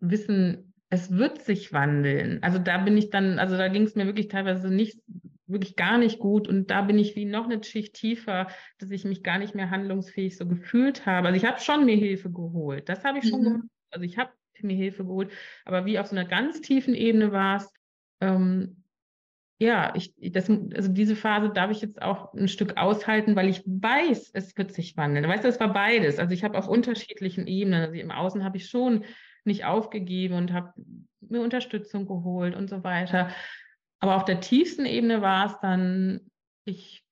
Wissen, 0.00 0.72
es 0.88 1.10
wird 1.10 1.42
sich 1.42 1.72
wandeln. 1.72 2.42
Also 2.42 2.58
da 2.58 2.78
bin 2.78 2.96
ich 2.96 3.10
dann, 3.10 3.38
also 3.38 3.56
da 3.56 3.68
ging 3.68 3.82
es 3.82 3.94
mir 3.94 4.06
wirklich 4.06 4.28
teilweise 4.28 4.68
nicht, 4.68 5.00
wirklich 5.46 5.76
gar 5.76 5.98
nicht 5.98 6.18
gut. 6.18 6.48
Und 6.48 6.70
da 6.70 6.82
bin 6.82 6.98
ich 6.98 7.14
wie 7.14 7.26
noch 7.26 7.44
eine 7.44 7.62
Schicht 7.62 7.94
tiefer, 7.94 8.48
dass 8.78 8.90
ich 8.90 9.04
mich 9.04 9.22
gar 9.22 9.38
nicht 9.38 9.54
mehr 9.54 9.70
handlungsfähig 9.70 10.36
so 10.36 10.46
gefühlt 10.46 11.06
habe. 11.06 11.28
Also 11.28 11.36
ich 11.36 11.44
habe 11.44 11.60
schon 11.60 11.84
mir 11.84 11.96
Hilfe 11.96 12.30
geholt. 12.30 12.88
Das 12.88 13.04
habe 13.04 13.18
ich 13.18 13.28
schon 13.28 13.40
mhm. 13.40 13.44
gemacht. 13.44 13.68
Also 13.90 14.04
ich 14.04 14.18
habe 14.18 14.32
mir 14.62 14.76
Hilfe 14.76 15.04
geholt. 15.04 15.30
Aber 15.64 15.86
wie 15.86 15.98
auf 15.98 16.06
so 16.06 16.16
einer 16.16 16.26
ganz 16.26 16.60
tiefen 16.60 16.94
Ebene 16.94 17.32
war 17.32 17.56
es, 17.56 17.72
ähm, 18.20 18.84
ja, 19.58 19.92
ich, 19.94 20.14
das, 20.32 20.50
also 20.50 20.92
diese 20.92 21.16
Phase 21.16 21.50
darf 21.50 21.70
ich 21.70 21.80
jetzt 21.80 22.02
auch 22.02 22.34
ein 22.34 22.48
Stück 22.48 22.76
aushalten, 22.76 23.36
weil 23.36 23.48
ich 23.48 23.62
weiß, 23.64 24.30
es 24.34 24.56
wird 24.56 24.72
sich 24.72 24.96
wandeln. 24.96 25.28
Weißt 25.28 25.44
du, 25.44 25.48
es 25.48 25.60
war 25.60 25.72
beides. 25.72 26.18
Also 26.18 26.34
ich 26.34 26.44
habe 26.44 26.58
auf 26.58 26.68
unterschiedlichen 26.68 27.46
Ebenen, 27.46 27.82
also 27.82 27.94
im 27.94 28.10
Außen 28.10 28.44
habe 28.44 28.56
ich 28.56 28.68
schon 28.68 29.04
nicht 29.44 29.64
aufgegeben 29.64 30.34
und 30.34 30.52
habe 30.52 30.72
mir 31.20 31.40
Unterstützung 31.40 32.06
geholt 32.06 32.56
und 32.56 32.68
so 32.68 32.82
weiter. 32.82 33.30
Aber 34.00 34.16
auf 34.16 34.24
der 34.24 34.40
tiefsten 34.40 34.86
Ebene 34.86 35.22
war 35.22 35.46
es 35.46 35.58
dann, 35.60 36.20
ich 36.64 37.03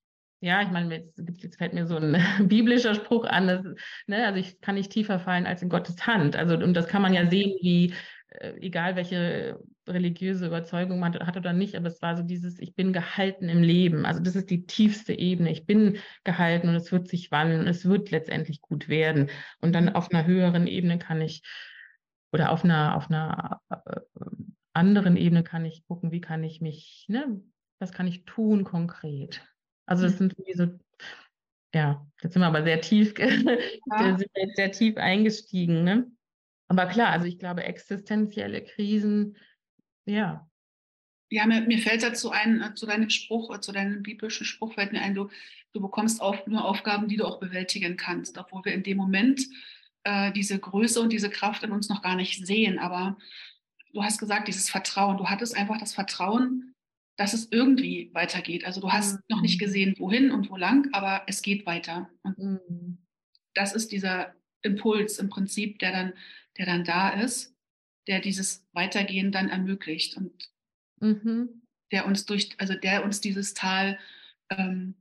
ja, 0.43 0.61
ich 0.61 0.71
meine, 0.71 0.97
jetzt, 0.97 1.23
jetzt 1.41 1.57
fällt 1.57 1.73
mir 1.73 1.87
so 1.87 1.97
ein 1.97 2.17
biblischer 2.49 2.97
Spruch 2.97 3.25
an, 3.25 3.47
dass, 3.47 3.65
ne, 4.09 4.27
also 4.27 4.41
ich 4.41 4.61
kann 4.61 4.75
nicht 4.75 4.91
tiefer 4.91 5.21
fallen 5.21 5.47
als 5.47 5.63
in 5.63 5.69
Gottes 5.69 6.05
Hand. 6.05 6.35
Also, 6.35 6.57
und 6.57 6.75
das 6.75 6.89
kann 6.89 7.01
man 7.01 7.15
ja 7.15 7.31
sehen, 7.31 7.57
wie, 7.63 7.95
äh, 8.29 8.55
egal 8.61 8.97
welche 8.97 9.61
religiöse 9.87 10.49
Überzeugung 10.49 10.99
man 10.99 11.15
hat 11.15 11.37
oder 11.37 11.53
nicht, 11.53 11.77
aber 11.77 11.87
es 11.87 12.03
war 12.03 12.17
so 12.17 12.25
dieses, 12.25 12.59
ich 12.59 12.75
bin 12.75 12.93
gehalten 12.93 13.49
im 13.49 13.63
Leben. 13.63 14.05
Also 14.05 14.21
das 14.21 14.35
ist 14.35 14.51
die 14.51 14.67
tiefste 14.67 15.17
Ebene. 15.17 15.53
Ich 15.53 15.65
bin 15.65 15.99
gehalten 16.25 16.69
und 16.69 16.75
es 16.75 16.91
wird 16.91 17.07
sich 17.07 17.31
wandeln 17.31 17.61
und 17.61 17.69
es 17.69 17.85
wird 17.89 18.11
letztendlich 18.11 18.61
gut 18.61 18.89
werden. 18.89 19.31
Und 19.61 19.73
dann 19.75 19.91
auf 19.91 20.11
einer 20.11 20.27
höheren 20.27 20.67
Ebene 20.67 20.99
kann 20.99 21.21
ich, 21.21 21.43
oder 22.33 22.51
auf 22.51 22.65
einer, 22.65 22.97
auf 22.97 23.09
einer 23.11 23.61
äh, 23.71 24.01
anderen 24.73 25.17
Ebene 25.17 25.45
kann 25.45 25.65
ich 25.65 25.85
gucken, 25.87 26.11
wie 26.11 26.21
kann 26.21 26.43
ich 26.43 26.61
mich, 26.61 27.05
ne, 27.07 27.41
was 27.79 27.93
kann 27.93 28.09
ich 28.09 28.25
tun 28.25 28.65
konkret. 28.65 29.41
Also 29.87 30.05
das 30.05 30.19
sind 30.19 30.35
wie 30.39 30.55
so, 30.55 30.69
ja, 31.75 32.07
jetzt 32.23 32.33
sind 32.33 32.43
wir 32.43 32.47
aber 32.47 32.63
sehr 32.63 32.81
tief, 32.81 33.15
ja. 33.19 34.17
sind 34.19 34.31
jetzt 34.35 34.57
sehr 34.57 34.73
tief 34.73 34.97
eingestiegen. 34.97 35.85
Ne? 35.85 36.11
Aber 36.69 36.87
klar, 36.87 37.11
also 37.11 37.27
ich 37.27 37.39
glaube, 37.39 37.65
existenzielle 37.65 38.65
Krisen, 38.65 39.37
ja. 40.07 40.49
Ja, 41.31 41.47
mir, 41.47 41.63
mir 41.63 41.79
fällt 41.79 42.03
dazu 42.03 42.31
ein, 42.31 42.61
äh, 42.61 42.75
zu 42.75 42.87
deinem 42.87 43.09
Spruch, 43.09 43.55
äh, 43.55 43.61
zu 43.61 43.73
deinem 43.73 44.03
biblischen 44.03 44.45
Spruch 44.45 44.75
fällt 44.75 44.93
mir 44.93 45.01
ein, 45.01 45.15
du, 45.15 45.31
du 45.73 45.81
bekommst 45.81 46.21
auf, 46.21 46.47
nur 46.47 46.65
Aufgaben, 46.65 47.09
die 47.09 47.17
du 47.17 47.25
auch 47.25 47.41
bewältigen 47.41 47.97
kannst, 47.97 48.37
obwohl 48.37 48.65
wir 48.65 48.75
in 48.75 48.83
dem 48.83 48.99
Moment 48.99 49.43
äh, 50.05 50.33
diese 50.33 50.59
Größe 50.59 51.01
und 51.01 51.13
diese 51.13 51.31
Kraft 51.31 51.63
in 51.63 51.73
uns 51.73 51.89
noch 51.89 52.03
gar 52.03 52.17
nicht 52.17 52.47
sehen. 52.47 52.79
Aber 52.79 53.17
du 53.93 54.03
hast 54.03 54.19
gesagt, 54.19 54.49
dieses 54.49 54.69
Vertrauen, 54.69 55.17
du 55.17 55.29
hattest 55.29 55.57
einfach 55.57 55.79
das 55.79 55.95
Vertrauen, 55.95 56.72
dass 57.23 57.35
es 57.35 57.47
irgendwie 57.53 58.11
weitergeht. 58.15 58.65
Also 58.65 58.81
du 58.81 58.91
hast 58.91 59.15
mhm. 59.15 59.21
noch 59.29 59.43
nicht 59.43 59.61
mhm. 59.61 59.65
gesehen, 59.65 59.95
wohin 59.99 60.33
und 60.33 60.51
wo 60.51 60.57
lang, 60.57 60.89
aber 60.93 61.23
es 61.29 61.41
geht 61.41 61.65
weiter. 61.67 62.11
Und 62.25 62.37
mhm. 62.37 62.99
das 63.55 63.75
ist 63.75 63.93
dieser 63.93 64.35
Impuls 64.63 65.21
im 65.21 65.29
Prinzip, 65.29 65.79
der 65.79 65.93
dann, 65.93 66.13
der 66.59 66.67
dann 66.67 66.83
da 66.83 67.11
ist, 67.11 67.55
der 68.09 68.19
dieses 68.19 68.67
Weitergehen 68.73 69.31
dann 69.31 69.51
ermöglicht. 69.51 70.17
Und 70.17 70.33
mhm. 70.99 71.63
der 71.93 72.07
uns 72.07 72.27
durch, 72.27 72.51
also 72.59 72.75
der 72.75 73.05
uns 73.05 73.21
dieses 73.21 73.55
Tal 73.55 74.01
ähm, 74.51 74.97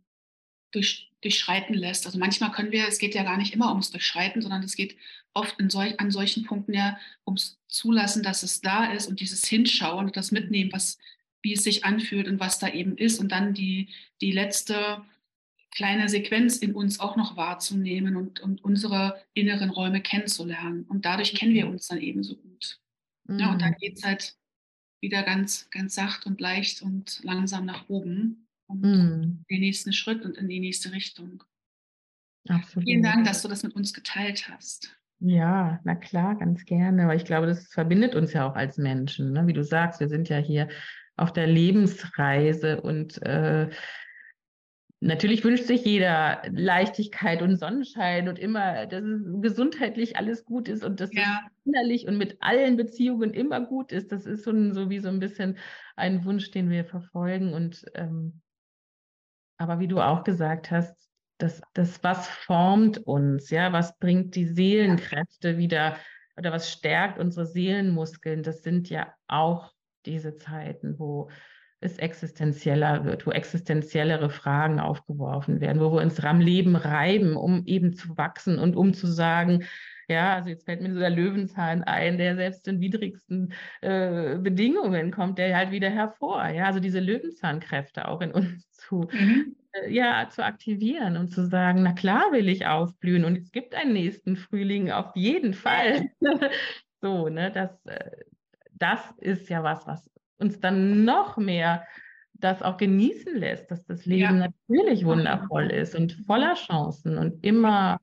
durch, 0.69 1.11
durchschreiten 1.21 1.73
lässt. 1.73 2.05
Also 2.05 2.19
manchmal 2.19 2.51
können 2.51 2.71
wir, 2.71 2.87
es 2.87 2.99
geht 2.99 3.15
ja 3.15 3.23
gar 3.23 3.37
nicht 3.37 3.55
immer 3.55 3.69
ums 3.69 3.89
Durchschreiten, 3.89 4.43
sondern 4.43 4.61
es 4.61 4.75
geht 4.75 4.95
oft 5.33 5.55
solch, 5.69 5.99
an 5.99 6.11
solchen 6.11 6.45
Punkten 6.45 6.75
ja 6.75 6.99
ums 7.25 7.59
Zulassen, 7.67 8.21
dass 8.21 8.43
es 8.43 8.61
da 8.61 8.93
ist 8.93 9.07
und 9.07 9.21
dieses 9.21 9.43
Hinschauen 9.45 10.05
und 10.05 10.17
das 10.17 10.31
Mitnehmen, 10.31 10.71
was, 10.71 10.99
wie 11.41 11.53
es 11.53 11.63
sich 11.63 11.85
anfühlt 11.85 12.27
und 12.27 12.39
was 12.39 12.59
da 12.59 12.69
eben 12.69 12.97
ist 12.97 13.19
und 13.19 13.31
dann 13.31 13.53
die, 13.53 13.89
die 14.21 14.31
letzte 14.31 15.03
kleine 15.71 16.09
Sequenz 16.09 16.57
in 16.57 16.73
uns 16.75 16.99
auch 16.99 17.15
noch 17.15 17.37
wahrzunehmen 17.37 18.15
und, 18.15 18.41
und 18.41 18.63
unsere 18.63 19.21
inneren 19.33 19.69
Räume 19.69 20.01
kennenzulernen. 20.01 20.83
Und 20.83 21.05
dadurch 21.05 21.33
kennen 21.33 21.53
wir 21.53 21.65
mhm. 21.65 21.71
uns 21.71 21.87
dann 21.87 21.99
eben 21.99 22.23
so 22.23 22.35
gut. 22.35 22.79
Mhm. 23.27 23.39
Ja, 23.39 23.51
und 23.51 23.61
dann 23.61 23.71
mhm. 23.71 23.77
geht 23.79 23.97
es 23.97 24.03
halt 24.03 24.35
wieder 25.01 25.23
ganz, 25.23 25.69
ganz 25.71 25.95
sacht 25.95 26.25
und 26.25 26.39
leicht 26.39 26.81
und 26.81 27.21
langsam 27.23 27.65
nach 27.65 27.89
oben 27.89 28.47
und 28.67 28.81
mhm. 28.81 29.45
den 29.49 29.61
nächsten 29.61 29.93
Schritt 29.93 30.23
und 30.23 30.37
in 30.37 30.47
die 30.47 30.59
nächste 30.59 30.91
Richtung. 30.91 31.43
Absolut. 32.47 32.87
Vielen 32.87 33.03
Dank, 33.03 33.25
dass 33.25 33.41
du 33.41 33.47
das 33.47 33.63
mit 33.63 33.73
uns 33.73 33.93
geteilt 33.93 34.49
hast. 34.49 34.95
Ja, 35.19 35.79
na 35.83 35.95
klar, 35.95 36.35
ganz 36.35 36.65
gerne. 36.65 37.03
Aber 37.03 37.15
ich 37.15 37.25
glaube, 37.25 37.45
das 37.45 37.67
verbindet 37.67 38.15
uns 38.15 38.33
ja 38.33 38.49
auch 38.49 38.55
als 38.55 38.77
Menschen. 38.77 39.33
Ne? 39.33 39.45
Wie 39.45 39.53
du 39.53 39.63
sagst, 39.63 39.99
wir 39.99 40.09
sind 40.09 40.29
ja 40.29 40.37
hier 40.37 40.67
auf 41.21 41.31
der 41.33 41.47
Lebensreise 41.47 42.81
und 42.81 43.21
äh, 43.23 43.69
Natürlich 45.03 45.43
wünscht 45.43 45.63
sich 45.63 45.83
jeder 45.83 46.43
Leichtigkeit 46.51 47.41
und 47.41 47.55
Sonnenschein 47.55 48.29
und 48.29 48.37
immer, 48.37 48.85
dass 48.85 49.03
es 49.03 49.41
gesundheitlich 49.41 50.15
alles 50.15 50.45
gut 50.45 50.67
ist 50.67 50.83
und 50.83 50.99
dass 50.99 51.11
ja. 51.11 51.41
es 51.47 51.65
innerlich 51.65 52.07
und 52.07 52.19
mit 52.19 52.37
allen 52.39 52.77
Beziehungen 52.77 53.33
immer 53.33 53.61
gut 53.61 53.91
ist. 53.91 54.11
Das 54.11 54.27
ist 54.27 54.43
so, 54.43 54.51
ein, 54.51 54.75
so 54.75 54.91
wie 54.91 54.99
so 54.99 55.09
ein 55.09 55.19
bisschen 55.19 55.57
ein 55.95 56.23
Wunsch, 56.23 56.51
den 56.51 56.69
wir 56.69 56.85
verfolgen. 56.85 57.51
Und 57.51 57.83
ähm, 57.95 58.41
aber 59.57 59.79
wie 59.79 59.87
du 59.87 59.99
auch 60.01 60.23
gesagt 60.23 60.69
hast, 60.69 60.95
das, 61.39 61.63
das, 61.73 62.03
was 62.03 62.27
formt 62.27 62.99
uns, 62.99 63.49
ja, 63.49 63.73
was 63.73 63.97
bringt 63.97 64.35
die 64.35 64.45
Seelenkräfte 64.45 65.57
wieder 65.57 65.97
oder 66.37 66.51
was 66.51 66.71
stärkt 66.71 67.17
unsere 67.17 67.47
Seelenmuskeln, 67.47 68.43
das 68.43 68.61
sind 68.61 68.87
ja 68.91 69.11
auch 69.27 69.73
diese 70.05 70.35
Zeiten, 70.35 70.99
wo 70.99 71.29
es 71.81 71.97
existenzieller 71.97 73.05
wird, 73.05 73.25
wo 73.25 73.31
existenziellere 73.31 74.29
Fragen 74.29 74.79
aufgeworfen 74.79 75.59
werden, 75.59 75.81
wo 75.81 75.91
wir 75.91 76.01
uns 76.01 76.19
am 76.19 76.39
Leben 76.39 76.75
reiben, 76.75 77.35
um 77.35 77.65
eben 77.65 77.93
zu 77.93 78.17
wachsen 78.17 78.59
und 78.59 78.75
um 78.75 78.93
zu 78.93 79.07
sagen, 79.07 79.65
ja, 80.07 80.35
also 80.35 80.49
jetzt 80.49 80.65
fällt 80.65 80.81
mir 80.81 80.93
so 80.93 80.99
der 80.99 81.09
Löwenzahn 81.09 81.83
ein, 81.83 82.17
der 82.17 82.35
selbst 82.35 82.67
in 82.67 82.81
widrigsten 82.81 83.53
äh, 83.81 84.37
Bedingungen 84.37 85.11
kommt, 85.11 85.37
der 85.37 85.55
halt 85.55 85.71
wieder 85.71 85.89
hervor. 85.89 86.47
Ja, 86.49 86.65
also 86.65 86.79
diese 86.79 86.99
Löwenzahnkräfte 86.99 88.07
auch 88.07 88.21
in 88.21 88.31
uns 88.31 88.69
zu, 88.71 89.07
mhm. 89.11 89.55
äh, 89.71 89.91
ja, 89.91 90.27
zu 90.29 90.43
aktivieren 90.43 91.17
und 91.17 91.29
zu 91.29 91.47
sagen, 91.47 91.83
na 91.83 91.93
klar 91.93 92.31
will 92.31 92.49
ich 92.49 92.67
aufblühen 92.67 93.25
und 93.25 93.37
es 93.37 93.51
gibt 93.51 93.73
einen 93.73 93.93
nächsten 93.93 94.35
Frühling 94.35 94.91
auf 94.91 95.15
jeden 95.15 95.53
Fall. 95.53 96.09
so, 97.01 97.29
ne, 97.29 97.51
das, 97.51 97.71
äh, 97.85 98.11
das 98.81 98.99
ist 99.17 99.49
ja 99.49 99.63
was, 99.63 99.85
was 99.87 100.09
uns 100.37 100.59
dann 100.59 101.05
noch 101.05 101.37
mehr 101.37 101.85
das 102.33 102.61
auch 102.61 102.77
genießen 102.77 103.35
lässt, 103.35 103.69
dass 103.69 103.85
das 103.85 104.05
Leben 104.05 104.39
ja. 104.39 104.47
natürlich 104.47 105.05
wundervoll 105.05 105.69
ist 105.71 105.95
und 105.95 106.13
voller 106.25 106.55
Chancen 106.55 107.17
und 107.17 107.45
immer 107.45 107.99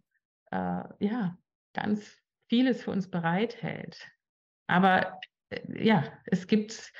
äh, 0.52 0.84
ja 1.00 1.36
ganz 1.74 2.16
vieles 2.48 2.82
für 2.82 2.92
uns 2.92 3.10
bereithält. 3.10 4.06
Aber 4.68 5.18
äh, 5.50 5.84
ja, 5.84 6.04
es 6.26 6.46
gibt 6.46 6.92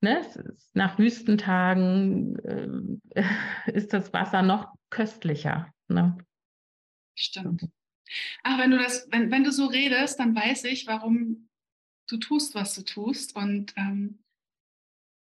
ne, 0.00 0.22
nach 0.74 0.98
Wüstentagen 0.98 2.38
äh, 3.14 3.24
ist 3.72 3.92
das 3.92 4.12
Wasser 4.12 4.42
noch 4.42 4.74
köstlicher. 4.90 5.72
Ne? 5.88 6.18
Stimmt. 7.14 7.66
Ach, 8.44 8.58
wenn 8.58 8.70
du 8.70 8.78
das, 8.78 9.08
wenn, 9.10 9.30
wenn 9.30 9.44
du 9.44 9.50
so 9.50 9.66
redest, 9.66 10.20
dann 10.20 10.34
weiß 10.34 10.64
ich, 10.64 10.86
warum 10.86 11.45
du 12.06 12.16
tust, 12.16 12.54
was 12.54 12.74
du 12.74 12.82
tust. 12.82 13.36
Und 13.36 13.72
ähm, 13.76 14.18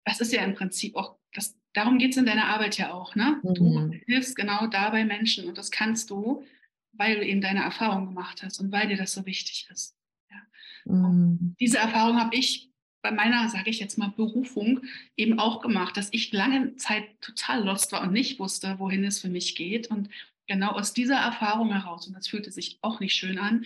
das 0.05 0.21
ist 0.21 0.33
ja 0.33 0.43
im 0.43 0.55
Prinzip 0.55 0.97
auch, 0.97 1.17
das, 1.33 1.57
darum 1.73 1.99
geht 1.99 2.13
es 2.13 2.17
in 2.17 2.27
deiner 2.27 2.47
Arbeit 2.47 2.79
ja 2.79 2.93
auch. 2.93 3.15
Ne? 3.15 3.41
Mhm. 3.43 3.55
Du 3.55 3.91
hilfst 4.07 4.37
genau 4.37 4.67
dabei 4.67 5.05
Menschen 5.05 5.49
und 5.49 5.59
das 5.59 5.71
kannst 5.71 6.11
du, 6.11 6.45
weil 6.93 7.17
du 7.17 7.27
eben 7.27 7.41
deine 7.41 7.63
Erfahrung 7.63 8.07
gemacht 8.07 8.43
hast 8.43 8.61
und 8.61 8.73
weil 8.73 8.89
dir 8.89 8.97
das 8.97 9.13
so 9.13 9.27
wichtig 9.27 9.69
ist. 9.71 9.97
Ja. 10.31 10.93
Mhm. 10.93 11.55
Diese 11.61 11.79
Erfahrung 11.79 12.19
habe 12.19 12.35
ich 12.35 12.69
bei 13.03 13.13
meiner, 13.13 13.49
sage 13.49 13.71
ich 13.71 13.79
jetzt 13.79 13.97
mal, 13.97 14.09
Berufung 14.09 14.81
eben 15.17 15.39
auch 15.39 15.61
gemacht, 15.61 15.97
dass 15.97 16.09
ich 16.13 16.33
lange 16.33 16.77
Zeit 16.77 17.05
total 17.21 17.65
lost 17.65 17.93
war 17.93 18.03
und 18.03 18.13
nicht 18.13 18.39
wusste, 18.39 18.79
wohin 18.79 19.05
es 19.05 19.21
für 19.21 19.29
mich 19.29 19.55
geht. 19.55 19.89
Und 19.89 20.09
genau 20.47 20.73
aus 20.73 20.95
dieser 20.95 21.17
Erfahrung 21.17 21.73
heraus, 21.73 22.07
und 22.07 22.15
das 22.15 22.29
fühlte 22.29 22.51
sich 22.51 22.79
auch 22.83 22.99
nicht 22.99 23.15
schön 23.15 23.39
an, 23.39 23.65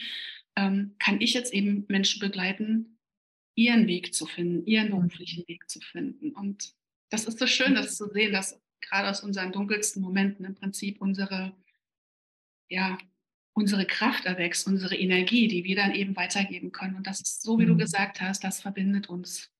ähm, 0.56 0.94
kann 0.98 1.20
ich 1.20 1.32
jetzt 1.32 1.52
eben 1.52 1.86
Menschen 1.88 2.20
begleiten, 2.20 2.91
ihren 3.54 3.86
Weg 3.86 4.14
zu 4.14 4.26
finden, 4.26 4.66
ihren 4.66 4.88
mhm. 4.88 4.92
beruflichen 4.92 5.46
Weg 5.48 5.68
zu 5.68 5.80
finden. 5.80 6.32
Und 6.32 6.74
das 7.10 7.24
ist 7.26 7.38
so 7.38 7.46
schön, 7.46 7.74
das 7.74 7.96
zu 7.96 8.08
sehen, 8.08 8.32
dass 8.32 8.60
gerade 8.80 9.08
aus 9.08 9.22
unseren 9.22 9.52
dunkelsten 9.52 10.02
Momenten 10.02 10.44
im 10.44 10.54
Prinzip 10.54 11.00
unsere, 11.00 11.52
ja, 12.68 12.98
unsere 13.54 13.86
Kraft 13.86 14.24
erwächst, 14.24 14.66
unsere 14.66 14.96
Energie, 14.96 15.46
die 15.46 15.64
wir 15.64 15.76
dann 15.76 15.94
eben 15.94 16.16
weitergeben 16.16 16.72
können. 16.72 16.96
Und 16.96 17.06
das 17.06 17.20
ist 17.20 17.42
so, 17.42 17.58
wie 17.58 17.66
du 17.66 17.74
mhm. 17.74 17.78
gesagt 17.78 18.20
hast, 18.20 18.42
das 18.42 18.60
verbindet 18.60 19.08
uns. 19.08 19.50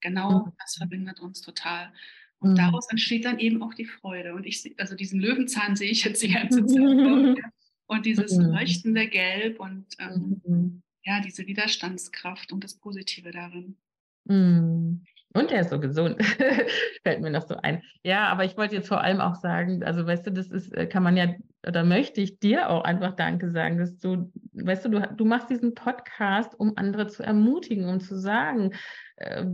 Genau, 0.00 0.46
mhm. 0.46 0.52
das 0.58 0.76
verbindet 0.76 1.20
uns 1.20 1.40
total. 1.40 1.92
Und 2.40 2.56
daraus 2.56 2.88
entsteht 2.88 3.24
dann 3.24 3.40
eben 3.40 3.62
auch 3.64 3.74
die 3.74 3.86
Freude. 3.86 4.34
Und 4.34 4.46
ich, 4.46 4.72
also 4.78 4.94
diesen 4.94 5.18
Löwenzahn 5.20 5.74
sehe 5.74 5.90
ich 5.90 6.04
jetzt 6.04 6.22
die 6.22 6.32
ganze 6.32 6.64
Zeit. 6.66 6.78
und 7.88 8.06
dieses 8.06 8.36
leuchtende 8.36 9.08
Gelb 9.08 9.58
und 9.58 9.86
ähm, 9.98 10.82
ja, 11.04 11.20
diese 11.20 11.46
Widerstandskraft 11.46 12.52
und 12.52 12.64
das 12.64 12.74
Positive 12.74 13.30
darin. 13.30 13.76
Mm. 14.24 15.04
Und 15.34 15.52
er 15.52 15.60
ist 15.60 15.70
so 15.70 15.78
gesund, 15.78 16.16
fällt 17.02 17.20
mir 17.20 17.30
noch 17.30 17.46
so 17.46 17.54
ein. 17.56 17.82
Ja, 18.02 18.28
aber 18.28 18.44
ich 18.44 18.56
wollte 18.56 18.76
jetzt 18.76 18.88
vor 18.88 19.02
allem 19.02 19.20
auch 19.20 19.34
sagen, 19.34 19.84
also 19.84 20.06
weißt 20.06 20.26
du, 20.26 20.32
das 20.32 20.50
ist, 20.50 20.72
äh, 20.72 20.86
kann 20.86 21.02
man 21.02 21.16
ja, 21.16 21.34
oder 21.66 21.84
möchte 21.84 22.20
ich 22.20 22.38
dir 22.38 22.70
auch 22.70 22.82
einfach 22.82 23.14
Danke 23.14 23.50
sagen, 23.50 23.78
dass 23.78 23.98
du, 23.98 24.32
weißt 24.54 24.86
du, 24.86 24.88
du, 24.88 25.00
du 25.00 25.24
machst 25.24 25.50
diesen 25.50 25.74
Podcast, 25.74 26.58
um 26.58 26.72
andere 26.76 27.08
zu 27.08 27.22
ermutigen, 27.22 27.88
um 27.88 28.00
zu 28.00 28.18
sagen, 28.18 28.72
äh, 29.16 29.44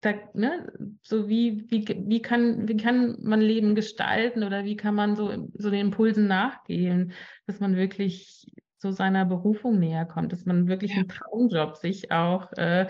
da, 0.00 0.12
ne, 0.34 0.72
so 1.02 1.28
wie, 1.28 1.64
wie, 1.70 1.84
wie, 2.06 2.22
kann, 2.22 2.68
wie 2.68 2.76
kann 2.76 3.16
man 3.20 3.40
Leben 3.40 3.74
gestalten 3.74 4.44
oder 4.44 4.64
wie 4.64 4.76
kann 4.76 4.94
man 4.94 5.16
so, 5.16 5.48
so 5.54 5.70
den 5.70 5.86
Impulsen 5.86 6.26
nachgehen, 6.26 7.12
dass 7.46 7.60
man 7.60 7.76
wirklich 7.76 8.46
so 8.78 8.92
seiner 8.92 9.24
Berufung 9.24 9.78
näher 9.78 10.06
kommt, 10.06 10.32
dass 10.32 10.44
man 10.44 10.68
wirklich 10.68 10.92
ja. 10.92 10.98
einen 10.98 11.08
Traumjob 11.08 11.76
sich 11.76 12.12
auch 12.12 12.52
äh, 12.52 12.86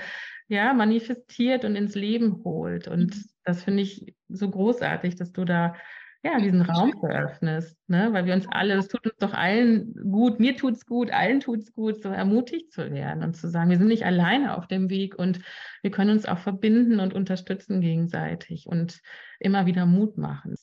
ja, 0.49 0.73
manifestiert 0.73 1.65
und 1.65 1.77
ins 1.77 1.95
Leben 1.95 2.43
holt. 2.45 2.89
Und 2.89 3.17
mhm. 3.17 3.25
das 3.45 3.63
finde 3.63 3.83
ich 3.83 4.15
so 4.29 4.51
großartig, 4.51 5.17
dass 5.17 5.33
du 5.33 5.45
da 5.45 5.75
ja, 6.23 6.39
diesen 6.39 6.63
Raum 6.63 6.93
veröffnest, 6.99 7.79
ne? 7.89 8.13
weil 8.13 8.27
wir 8.27 8.35
uns 8.35 8.47
alle, 8.51 8.75
es 8.75 8.89
tut 8.89 9.07
uns 9.07 9.17
doch 9.19 9.35
allen 9.35 9.95
gut, 9.95 10.41
mir 10.41 10.57
tut 10.57 10.75
es 10.75 10.85
gut, 10.85 11.13
allen 11.13 11.39
tut 11.39 11.61
es 11.61 11.73
gut, 11.73 12.03
so 12.03 12.09
ermutigt 12.09 12.73
zu 12.73 12.91
werden 12.91 13.23
und 13.23 13.37
zu 13.37 13.49
sagen, 13.49 13.71
wir 13.71 13.79
sind 13.79 13.87
nicht 13.87 14.05
alleine 14.05 14.57
auf 14.57 14.67
dem 14.67 14.91
Weg 14.91 15.17
und 15.17 15.41
wir 15.83 15.93
können 15.93 16.11
uns 16.11 16.27
auch 16.27 16.39
verbinden 16.39 16.99
und 16.99 17.15
unterstützen 17.15 17.81
gegenseitig 17.81 18.67
und 18.67 19.01
immer 19.39 19.67
wieder 19.67 19.87
Mut 19.87 20.19
machen. 20.19 20.57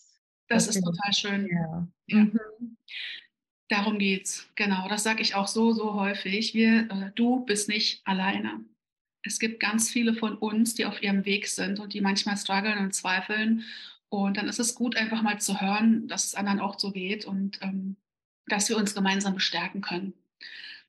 Das, 0.50 0.68
das 0.68 0.76
ist 0.76 0.84
total 0.84 1.14
schön. 1.14 1.48
Ja. 1.48 1.88
ja. 2.08 2.18
Mhm. 2.18 2.40
Darum 3.68 3.98
geht's. 3.98 4.48
Genau, 4.56 4.88
das 4.88 5.04
sage 5.04 5.22
ich 5.22 5.36
auch 5.36 5.48
so, 5.48 5.74
so 5.74 5.96
häufig. 5.96 6.54
Wir, 6.54 6.90
äh, 6.92 7.12
du 7.16 7.46
bist 7.46 7.68
nicht 7.68 8.02
alleine. 8.06 8.64
Es 9.24 9.40
gibt 9.40 9.60
ganz 9.60 9.90
viele 9.90 10.14
von 10.14 10.38
uns, 10.38 10.76
die 10.76 10.86
auf 10.86 11.02
ihrem 11.02 11.26
Weg 11.26 11.48
sind 11.48 11.80
und 11.80 11.94
die 11.94 12.02
manchmal 12.02 12.38
strugglen 12.38 12.78
und 12.78 12.94
zweifeln. 12.94 13.64
Und 14.10 14.38
dann 14.38 14.48
ist 14.48 14.60
es 14.60 14.76
gut, 14.76 14.96
einfach 14.96 15.24
mal 15.24 15.40
zu 15.40 15.60
hören, 15.60 16.08
dass 16.08 16.26
es 16.26 16.36
anderen 16.36 16.60
auch 16.60 16.80
so 16.80 16.92
geht 16.92 17.26
und 17.26 17.60
ähm, 17.62 17.96
dass 18.48 18.70
wir 18.70 18.78
uns 18.78 18.94
gemeinsam 18.94 19.34
bestärken 19.34 19.82
können. 19.82 20.14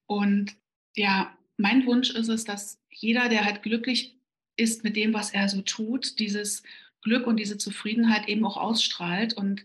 Und 0.06 0.54
ja, 0.94 1.36
mein 1.56 1.86
Wunsch 1.86 2.10
ist 2.10 2.28
es, 2.28 2.44
dass 2.44 2.78
jeder, 2.90 3.30
der 3.30 3.44
halt 3.44 3.62
glücklich 3.62 4.16
ist 4.56 4.84
mit 4.84 4.96
dem, 4.96 5.14
was 5.14 5.30
er 5.30 5.48
so 5.48 5.62
tut, 5.62 6.18
dieses 6.18 6.62
Glück 7.02 7.26
und 7.26 7.38
diese 7.38 7.56
Zufriedenheit 7.56 8.28
eben 8.28 8.44
auch 8.44 8.58
ausstrahlt. 8.58 9.34
Und 9.34 9.64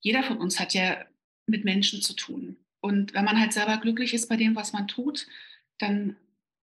jeder 0.00 0.24
von 0.24 0.38
uns 0.38 0.58
hat 0.58 0.74
ja 0.74 1.04
mit 1.46 1.64
Menschen 1.64 2.00
zu 2.00 2.14
tun. 2.14 2.56
Und 2.80 3.14
wenn 3.14 3.24
man 3.24 3.38
halt 3.38 3.52
selber 3.52 3.78
glücklich 3.78 4.14
ist 4.14 4.28
bei 4.28 4.36
dem, 4.36 4.54
was 4.56 4.72
man 4.72 4.88
tut, 4.88 5.26
dann 5.78 6.16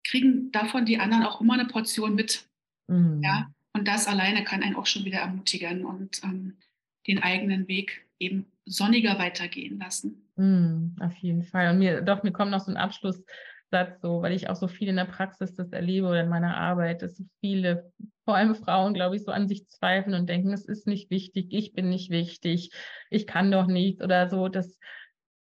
kriegen 0.04 0.52
davon 0.52 0.86
die 0.86 1.00
anderen 1.00 1.24
auch 1.24 1.42
immer 1.42 1.54
eine 1.54 1.66
Portion 1.66 2.16
mit. 2.16 2.48
Mhm. 2.88 3.22
Ja? 3.24 3.52
Und 3.74 3.88
das 3.88 4.08
alleine 4.08 4.44
kann 4.44 4.64
einen 4.64 4.76
auch 4.76 4.86
schon 4.86 5.06
wieder 5.06 5.20
ermutigen 5.20 5.86
und 5.86 6.24
ähm, 6.24 6.58
den 7.06 7.22
eigenen 7.22 7.68
Weg 7.68 8.08
eben 8.20 8.46
sonniger 8.66 9.20
weitergehen 9.20 9.80
lassen. 9.80 10.28
Mhm, 10.36 10.96
auf 11.00 11.16
jeden 11.18 11.44
Fall. 11.44 11.70
Und 11.70 11.80
mir, 11.80 12.02
doch, 12.02 12.24
mir 12.24 12.32
kommt 12.32 12.52
noch 12.52 12.66
so 12.66 12.72
ein 12.72 12.78
Abschluss 12.78 13.24
Satz 13.70 14.02
so, 14.02 14.22
weil 14.22 14.34
ich 14.34 14.50
auch 14.50 14.56
so 14.56 14.68
viel 14.68 14.88
in 14.88 14.96
der 14.96 15.06
Praxis 15.06 15.54
das 15.54 15.72
erlebe 15.72 16.08
oder 16.08 16.22
in 16.22 16.30
meiner 16.30 16.56
Arbeit, 16.56 17.02
dass 17.02 17.18
so 17.18 17.24
viele, 17.42 17.92
vor 18.26 18.36
allem 18.36 18.56
Frauen, 18.56 18.94
glaube 18.94 19.16
ich, 19.16 19.24
so 19.24 19.32
an 19.32 19.48
sich 19.48 19.68
zweifeln 19.68 20.16
und 20.16 20.30
denken, 20.30 20.54
es 20.54 20.66
ist 20.66 20.88
nicht 20.88 21.10
wichtig, 21.10 21.48
ich 21.52 21.74
bin 21.74 21.90
nicht 21.90 22.10
wichtig, 22.10 22.72
ich 23.10 23.28
kann 23.28 23.52
doch 23.52 23.68
nichts 23.68 24.02
oder 24.02 24.30
so. 24.30 24.48
Das, 24.48 24.78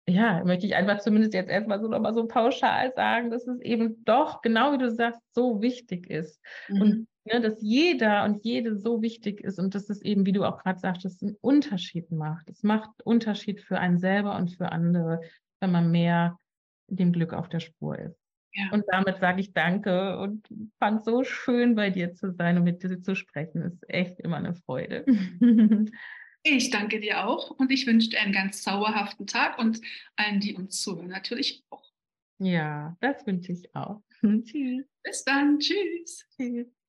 ja, 0.06 0.44
möchte 0.44 0.66
ich 0.66 0.74
einfach 0.74 1.00
zumindest 1.00 1.34
jetzt 1.34 1.50
erstmal 1.50 1.80
so 1.80 1.88
nochmal 1.88 2.14
so 2.14 2.26
pauschal 2.26 2.92
sagen, 2.94 3.30
dass 3.30 3.46
es 3.46 3.60
eben 3.60 4.04
doch, 4.04 4.42
genau 4.42 4.72
wie 4.72 4.78
du 4.78 4.90
sagst, 4.90 5.20
so 5.32 5.62
wichtig 5.62 6.10
ist. 6.10 6.40
Mhm. 6.68 6.80
Und 6.82 7.08
ne, 7.24 7.40
dass 7.40 7.62
jeder 7.62 8.24
und 8.24 8.44
jede 8.44 8.76
so 8.76 9.02
wichtig 9.02 9.40
ist 9.40 9.58
und 9.58 9.74
dass 9.74 9.88
es 9.88 10.02
eben, 10.02 10.26
wie 10.26 10.32
du 10.32 10.44
auch 10.44 10.62
gerade 10.62 10.78
sagtest, 10.78 11.22
einen 11.22 11.36
Unterschied 11.40 12.10
macht. 12.10 12.50
Es 12.50 12.62
macht 12.62 12.90
Unterschied 13.04 13.60
für 13.60 13.78
einen 13.78 13.98
selber 13.98 14.36
und 14.36 14.50
für 14.50 14.72
andere, 14.72 15.20
wenn 15.60 15.72
man 15.72 15.90
mehr 15.90 16.38
dem 16.90 17.12
Glück 17.12 17.32
auf 17.32 17.48
der 17.48 17.60
Spur 17.60 17.98
ist. 17.98 18.18
Ja. 18.52 18.70
Und 18.72 18.84
damit 18.88 19.20
sage 19.20 19.40
ich 19.40 19.52
Danke 19.52 20.18
und 20.18 20.48
fand 20.78 21.04
so 21.04 21.22
schön 21.22 21.76
bei 21.76 21.90
dir 21.90 22.14
zu 22.14 22.32
sein 22.32 22.58
und 22.58 22.64
mit 22.64 22.82
dir 22.82 23.00
zu 23.00 23.14
sprechen. 23.14 23.62
Ist 23.62 23.88
echt 23.88 24.18
immer 24.20 24.36
eine 24.36 24.54
Freude. 24.54 25.04
Ich 26.42 26.70
danke 26.70 27.00
dir 27.00 27.26
auch 27.26 27.50
und 27.50 27.70
ich 27.70 27.86
wünsche 27.86 28.08
dir 28.08 28.20
einen 28.20 28.32
ganz 28.32 28.62
zauberhaften 28.62 29.26
Tag 29.26 29.58
und 29.58 29.78
allen, 30.16 30.40
die 30.40 30.54
uns 30.54 30.80
zuhören, 30.80 31.08
natürlich 31.08 31.62
auch. 31.68 31.84
Ja, 32.38 32.96
das 33.00 33.26
wünsche 33.26 33.52
ich 33.52 33.74
auch. 33.74 34.00
Tschüss. 34.22 34.86
Bis 35.02 35.24
dann. 35.24 35.58
Tschüss. 35.58 36.26
Tschüss. 36.34 36.79